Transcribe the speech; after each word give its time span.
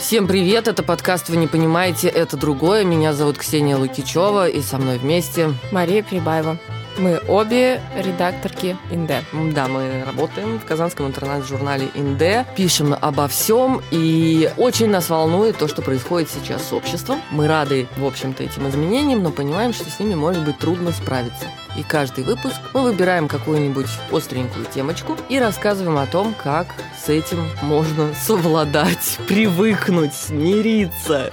Всем 0.00 0.26
привет, 0.26 0.66
это 0.66 0.82
подкаст 0.82 1.28
«Вы 1.28 1.36
не 1.36 1.46
понимаете, 1.46 2.08
это 2.08 2.38
другое». 2.38 2.84
Меня 2.84 3.12
зовут 3.12 3.36
Ксения 3.36 3.76
Лукичева, 3.76 4.48
и 4.48 4.62
со 4.62 4.78
мной 4.78 4.96
вместе 4.96 5.50
Мария 5.72 6.02
Прибаева. 6.02 6.56
Мы 6.98 7.20
обе 7.28 7.80
редакторки 7.96 8.76
Инде. 8.90 9.22
Да, 9.54 9.68
мы 9.68 10.02
работаем 10.04 10.58
в 10.58 10.64
казанском 10.64 11.06
интернет-журнале 11.06 11.88
Инде, 11.94 12.46
пишем 12.56 12.96
обо 12.98 13.28
всем, 13.28 13.82
и 13.90 14.50
очень 14.56 14.88
нас 14.88 15.10
волнует 15.10 15.58
то, 15.58 15.68
что 15.68 15.82
происходит 15.82 16.30
сейчас 16.30 16.66
с 16.68 16.72
обществом. 16.72 17.20
Мы 17.30 17.46
рады, 17.46 17.86
в 17.96 18.04
общем-то, 18.04 18.42
этим 18.42 18.68
изменениям, 18.68 19.22
но 19.22 19.30
понимаем, 19.30 19.72
что 19.72 19.88
с 19.90 20.00
ними 20.00 20.14
может 20.14 20.44
быть 20.44 20.58
трудно 20.58 20.92
справиться. 20.92 21.46
И 21.76 21.82
каждый 21.82 22.24
выпуск 22.24 22.56
мы 22.74 22.82
выбираем 22.82 23.28
какую-нибудь 23.28 23.86
остренькую 24.10 24.66
темочку 24.66 25.16
и 25.28 25.38
рассказываем 25.38 25.98
о 25.98 26.06
том, 26.06 26.34
как 26.42 26.74
с 27.02 27.08
этим 27.08 27.46
можно 27.62 28.12
совладать, 28.14 29.18
привыкнуть, 29.28 29.89
смириться. 30.14 31.32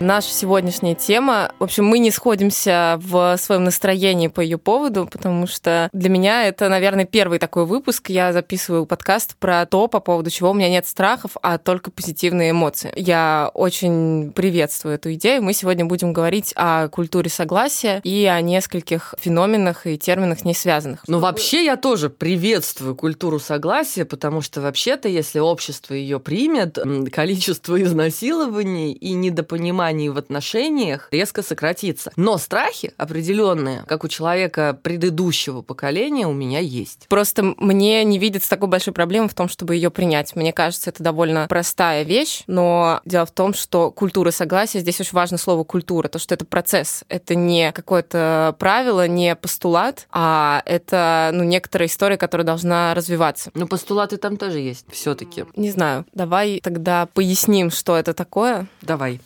Наша 0.00 0.32
сегодняшняя 0.32 0.94
тема, 0.94 1.52
в 1.58 1.64
общем, 1.64 1.84
мы 1.84 1.98
не 1.98 2.10
сходимся 2.10 2.98
в 3.02 3.36
своем 3.36 3.64
настроении 3.64 4.28
по 4.28 4.40
ее 4.40 4.56
поводу, 4.56 5.06
потому 5.06 5.46
что 5.46 5.90
для 5.92 6.08
меня 6.08 6.48
это, 6.48 6.70
наверное, 6.70 7.04
первый 7.04 7.38
такой 7.38 7.66
выпуск. 7.66 8.08
Я 8.08 8.32
записываю 8.32 8.86
подкаст 8.86 9.36
про 9.36 9.66
то, 9.66 9.88
по 9.88 10.00
поводу 10.00 10.30
чего 10.30 10.52
у 10.52 10.54
меня 10.54 10.70
нет 10.70 10.86
страхов, 10.86 11.32
а 11.42 11.58
только 11.58 11.90
позитивные 11.90 12.52
эмоции. 12.52 12.90
Я 12.96 13.50
очень 13.52 14.32
приветствую 14.32 14.94
эту 14.94 15.12
идею. 15.12 15.42
Мы 15.42 15.52
сегодня 15.52 15.84
будем 15.84 16.14
говорить 16.14 16.54
о 16.56 16.88
культуре 16.88 17.28
согласия 17.28 18.00
и 18.02 18.24
о 18.24 18.40
нескольких 18.40 19.14
феноменах 19.20 19.86
и 19.86 19.98
терминах 19.98 20.46
не 20.46 20.54
связанных. 20.54 21.04
Ну, 21.08 21.18
вообще 21.18 21.62
я 21.62 21.76
тоже 21.76 22.08
приветствую 22.08 22.96
культуру 22.96 23.38
согласия, 23.38 24.06
потому 24.06 24.40
что 24.40 24.62
вообще-то, 24.62 25.10
если 25.10 25.40
общество 25.40 25.92
ее 25.92 26.20
примет, 26.20 26.78
количество 27.12 27.80
изнасилований 27.82 28.94
и 28.94 29.12
недопонимания 29.12 29.89
желаний 29.90 30.08
в 30.08 30.18
отношениях 30.18 31.08
резко 31.10 31.42
сократится. 31.42 32.12
Но 32.16 32.38
страхи 32.38 32.92
определенные, 32.96 33.84
как 33.86 34.04
у 34.04 34.08
человека 34.08 34.78
предыдущего 34.82 35.62
поколения, 35.62 36.26
у 36.26 36.32
меня 36.32 36.60
есть. 36.60 37.06
Просто 37.08 37.42
мне 37.58 38.04
не 38.04 38.18
видится 38.18 38.48
такой 38.48 38.68
большой 38.68 38.92
проблемы 38.92 39.28
в 39.28 39.34
том, 39.34 39.48
чтобы 39.48 39.74
ее 39.74 39.90
принять. 39.90 40.36
Мне 40.36 40.52
кажется, 40.52 40.90
это 40.90 41.02
довольно 41.02 41.46
простая 41.48 42.04
вещь, 42.04 42.42
но 42.46 43.00
дело 43.04 43.26
в 43.26 43.32
том, 43.32 43.54
что 43.54 43.90
культура 43.90 44.30
согласия, 44.30 44.80
здесь 44.80 45.00
очень 45.00 45.14
важно 45.14 45.38
слово 45.38 45.64
культура, 45.64 46.08
то, 46.08 46.18
что 46.18 46.34
это 46.34 46.44
процесс, 46.44 47.04
это 47.08 47.34
не 47.34 47.72
какое-то 47.72 48.54
правило, 48.58 49.08
не 49.08 49.34
постулат, 49.34 50.06
а 50.12 50.62
это 50.66 51.30
ну, 51.32 51.42
некоторая 51.44 51.88
история, 51.88 52.16
которая 52.16 52.46
должна 52.46 52.94
развиваться. 52.94 53.50
Но 53.54 53.66
постулаты 53.66 54.16
там 54.18 54.36
тоже 54.36 54.58
есть 54.58 54.86
все-таки. 54.92 55.44
Не 55.56 55.70
знаю. 55.70 56.06
Давай 56.12 56.60
тогда 56.62 57.06
поясним, 57.06 57.70
что 57.70 57.96
это 57.96 58.14
такое. 58.14 58.66
Давай. 58.82 59.20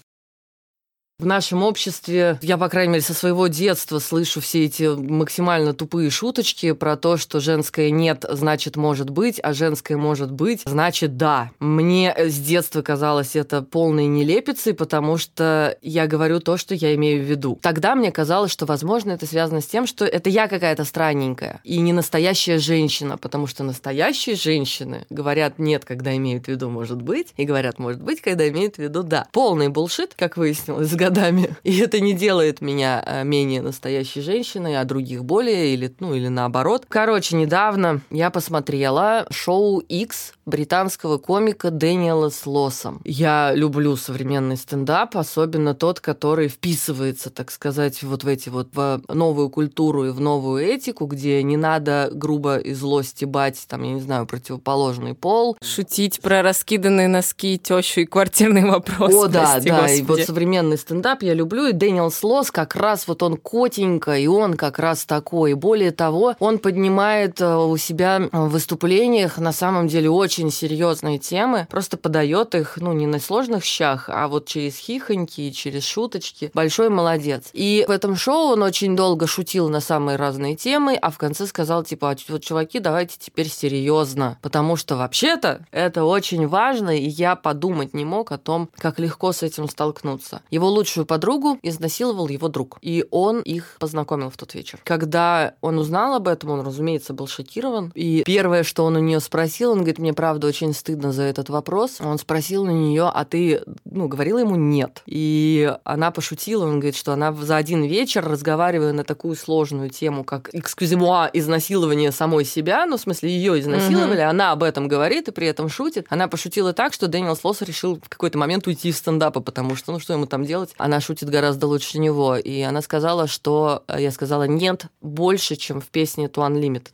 В 1.20 1.26
нашем 1.26 1.62
обществе, 1.62 2.40
я, 2.42 2.58
по 2.58 2.68
крайней 2.68 2.94
мере, 2.94 3.02
со 3.02 3.14
своего 3.14 3.46
детства 3.46 4.00
слышу 4.00 4.40
все 4.40 4.64
эти 4.64 4.82
максимально 4.82 5.72
тупые 5.72 6.10
шуточки 6.10 6.72
про 6.72 6.96
то, 6.96 7.18
что 7.18 7.38
женское 7.38 7.92
«нет» 7.92 8.24
значит 8.28 8.74
«может 8.74 9.10
быть», 9.10 9.38
а 9.40 9.52
женское 9.52 9.96
«может 9.96 10.32
быть» 10.32 10.62
значит 10.66 11.16
«да». 11.16 11.52
Мне 11.60 12.12
с 12.18 12.36
детства 12.40 12.82
казалось 12.82 13.36
это 13.36 13.62
полной 13.62 14.06
нелепицей, 14.06 14.74
потому 14.74 15.16
что 15.16 15.78
я 15.82 16.08
говорю 16.08 16.40
то, 16.40 16.56
что 16.56 16.74
я 16.74 16.96
имею 16.96 17.22
в 17.22 17.30
виду. 17.30 17.60
Тогда 17.62 17.94
мне 17.94 18.10
казалось, 18.10 18.50
что, 18.50 18.66
возможно, 18.66 19.12
это 19.12 19.24
связано 19.24 19.60
с 19.60 19.66
тем, 19.66 19.86
что 19.86 20.04
это 20.04 20.30
я 20.30 20.48
какая-то 20.48 20.82
странненькая 20.82 21.60
и 21.62 21.78
не 21.78 21.92
настоящая 21.92 22.58
женщина, 22.58 23.18
потому 23.18 23.46
что 23.46 23.62
настоящие 23.62 24.34
женщины 24.34 25.06
говорят 25.10 25.60
«нет», 25.60 25.84
когда 25.84 26.16
имеют 26.16 26.46
в 26.46 26.48
виду 26.48 26.70
«может 26.70 27.00
быть», 27.00 27.34
и 27.36 27.44
говорят 27.44 27.78
«может 27.78 28.02
быть», 28.02 28.20
когда 28.20 28.48
имеют 28.48 28.74
в 28.74 28.78
виду 28.80 29.04
«да». 29.04 29.28
Полный 29.30 29.68
булшит, 29.68 30.14
как 30.16 30.36
выяснилось, 30.36 30.90
годами. 31.04 31.56
И 31.64 31.78
это 31.78 32.00
не 32.00 32.14
делает 32.14 32.60
меня 32.60 33.02
э, 33.04 33.24
менее 33.24 33.62
настоящей 33.62 34.20
женщиной, 34.20 34.80
а 34.80 34.84
других 34.84 35.24
более, 35.24 35.74
или, 35.74 35.94
ну, 36.00 36.14
или 36.14 36.28
наоборот. 36.28 36.86
Короче, 36.88 37.36
недавно 37.36 38.00
я 38.10 38.30
посмотрела 38.30 39.26
шоу 39.30 39.80
X 39.80 40.34
британского 40.46 41.18
комика 41.18 41.70
Дэниела 41.70 42.30
Слоса. 42.30 42.94
Я 43.04 43.52
люблю 43.54 43.96
современный 43.96 44.56
стендап, 44.56 45.16
особенно 45.16 45.74
тот, 45.74 46.00
который 46.00 46.48
вписывается, 46.48 47.30
так 47.30 47.50
сказать, 47.50 48.02
вот 48.02 48.24
в 48.24 48.28
эти 48.28 48.48
вот 48.48 48.68
в 48.72 49.02
новую 49.08 49.50
культуру 49.50 50.06
и 50.06 50.10
в 50.10 50.20
новую 50.20 50.64
этику, 50.64 51.06
где 51.06 51.42
не 51.42 51.56
надо 51.56 52.10
грубо 52.12 52.56
и 52.58 52.74
зло 52.74 53.02
стебать, 53.02 53.64
там, 53.68 53.82
я 53.82 53.92
не 53.92 54.00
знаю, 54.00 54.26
противоположный 54.26 55.14
пол. 55.14 55.56
Шутить 55.62 56.20
про 56.20 56.42
раскиданные 56.42 57.08
носки, 57.08 57.58
тещу 57.58 58.00
и 58.00 58.04
квартирный 58.04 58.64
вопрос. 58.64 59.14
О, 59.14 59.28
да, 59.28 59.60
да, 59.60 59.82
господи. 59.82 59.98
и 59.98 60.02
вот 60.02 60.20
современный 60.20 60.78
стендап 60.78 61.22
я 61.22 61.34
люблю, 61.34 61.66
и 61.66 61.72
Дэниел 61.72 62.10
Слос 62.10 62.50
как 62.50 62.76
раз 62.76 63.06
вот 63.06 63.22
он 63.22 63.36
котенько, 63.36 64.16
и 64.16 64.26
он 64.26 64.54
как 64.54 64.78
раз 64.78 65.04
такой. 65.04 65.52
И 65.52 65.54
более 65.54 65.90
того, 65.90 66.34
он 66.38 66.58
поднимает 66.58 67.40
э, 67.40 67.56
у 67.56 67.76
себя 67.76 68.28
в 68.32 68.48
выступлениях 68.48 69.38
на 69.38 69.52
самом 69.52 69.88
деле 69.88 70.10
очень 70.10 70.33
серьезные 70.50 71.18
темы, 71.18 71.66
просто 71.70 71.96
подает 71.96 72.54
их, 72.54 72.76
ну, 72.76 72.92
не 72.92 73.06
на 73.06 73.18
сложных 73.18 73.64
щах, 73.64 74.08
а 74.08 74.28
вот 74.28 74.46
через 74.46 74.76
хихоньки 74.76 75.50
через 75.50 75.84
шуточки. 75.84 76.50
Большой 76.54 76.88
молодец. 76.88 77.50
И 77.52 77.84
в 77.86 77.90
этом 77.90 78.16
шоу 78.16 78.52
он 78.52 78.62
очень 78.62 78.96
долго 78.96 79.26
шутил 79.26 79.68
на 79.68 79.80
самые 79.80 80.16
разные 80.16 80.56
темы, 80.56 80.94
а 80.94 81.10
в 81.10 81.18
конце 81.18 81.46
сказал, 81.46 81.84
типа, 81.84 82.10
«А 82.10 82.16
вот, 82.28 82.42
чуваки, 82.42 82.80
давайте 82.80 83.16
теперь 83.18 83.48
серьезно, 83.48 84.38
потому 84.42 84.76
что 84.76 84.96
вообще-то 84.96 85.66
это 85.70 86.04
очень 86.04 86.46
важно, 86.46 86.96
и 86.96 87.06
я 87.06 87.36
подумать 87.36 87.94
не 87.94 88.04
мог 88.04 88.32
о 88.32 88.38
том, 88.38 88.68
как 88.76 88.98
легко 88.98 89.32
с 89.32 89.42
этим 89.42 89.68
столкнуться. 89.68 90.42
Его 90.50 90.68
лучшую 90.68 91.06
подругу 91.06 91.58
изнасиловал 91.62 92.28
его 92.28 92.48
друг. 92.48 92.78
И 92.82 93.04
он 93.10 93.40
их 93.40 93.76
познакомил 93.78 94.30
в 94.30 94.36
тот 94.36 94.54
вечер. 94.54 94.80
Когда 94.84 95.54
он 95.60 95.78
узнал 95.78 96.14
об 96.14 96.28
этом, 96.28 96.50
он, 96.50 96.66
разумеется, 96.66 97.12
был 97.12 97.26
шокирован. 97.26 97.92
И 97.94 98.22
первое, 98.24 98.62
что 98.62 98.84
он 98.84 98.96
у 98.96 99.00
нее 99.00 99.20
спросил, 99.20 99.72
он 99.72 99.78
говорит, 99.78 99.98
мне 99.98 100.12
правда 100.24 100.46
очень 100.46 100.72
стыдно 100.72 101.12
за 101.12 101.24
этот 101.24 101.50
вопрос. 101.50 102.00
Он 102.00 102.18
спросил 102.18 102.64
на 102.64 102.70
нее, 102.70 103.10
а 103.12 103.26
ты, 103.26 103.60
ну, 103.84 104.08
говорила 104.08 104.38
ему 104.38 104.56
нет. 104.56 105.02
И 105.04 105.70
она 105.84 106.10
пошутила, 106.12 106.64
он 106.64 106.80
говорит, 106.80 106.96
что 106.96 107.12
она 107.12 107.30
за 107.34 107.56
один 107.56 107.84
вечер, 107.84 108.26
разговаривая 108.26 108.94
на 108.94 109.04
такую 109.04 109.36
сложную 109.36 109.90
тему, 109.90 110.24
как 110.24 110.48
эксклюзимуа 110.54 111.28
изнасилование 111.34 112.10
самой 112.10 112.46
себя, 112.46 112.86
ну, 112.86 112.96
в 112.96 113.02
смысле, 113.02 113.28
ее 113.28 113.60
изнасиловали, 113.60 114.22
mm-hmm. 114.22 114.30
она 114.30 114.52
об 114.52 114.62
этом 114.62 114.88
говорит 114.88 115.28
и 115.28 115.30
при 115.30 115.46
этом 115.46 115.68
шутит. 115.68 116.06
Она 116.08 116.26
пошутила 116.26 116.72
так, 116.72 116.94
что 116.94 117.06
Дэниел 117.06 117.36
Слосс 117.36 117.60
решил 117.60 118.00
в 118.02 118.08
какой-то 118.08 118.38
момент 118.38 118.66
уйти 118.66 118.88
из 118.88 118.96
стендапа, 118.96 119.40
потому 119.40 119.76
что, 119.76 119.92
ну, 119.92 119.98
что 119.98 120.14
ему 120.14 120.24
там 120.24 120.46
делать? 120.46 120.72
Она 120.78 121.02
шутит 121.02 121.28
гораздо 121.28 121.66
лучше 121.66 121.98
него. 121.98 122.36
И 122.36 122.62
она 122.62 122.80
сказала, 122.80 123.26
что 123.26 123.84
э, 123.88 124.00
я 124.00 124.10
сказала 124.10 124.44
нет 124.44 124.86
больше, 125.02 125.56
чем 125.56 125.82
в 125.82 125.88
песне 125.88 126.28
To 126.28 126.48
Unlimited. 126.48 126.92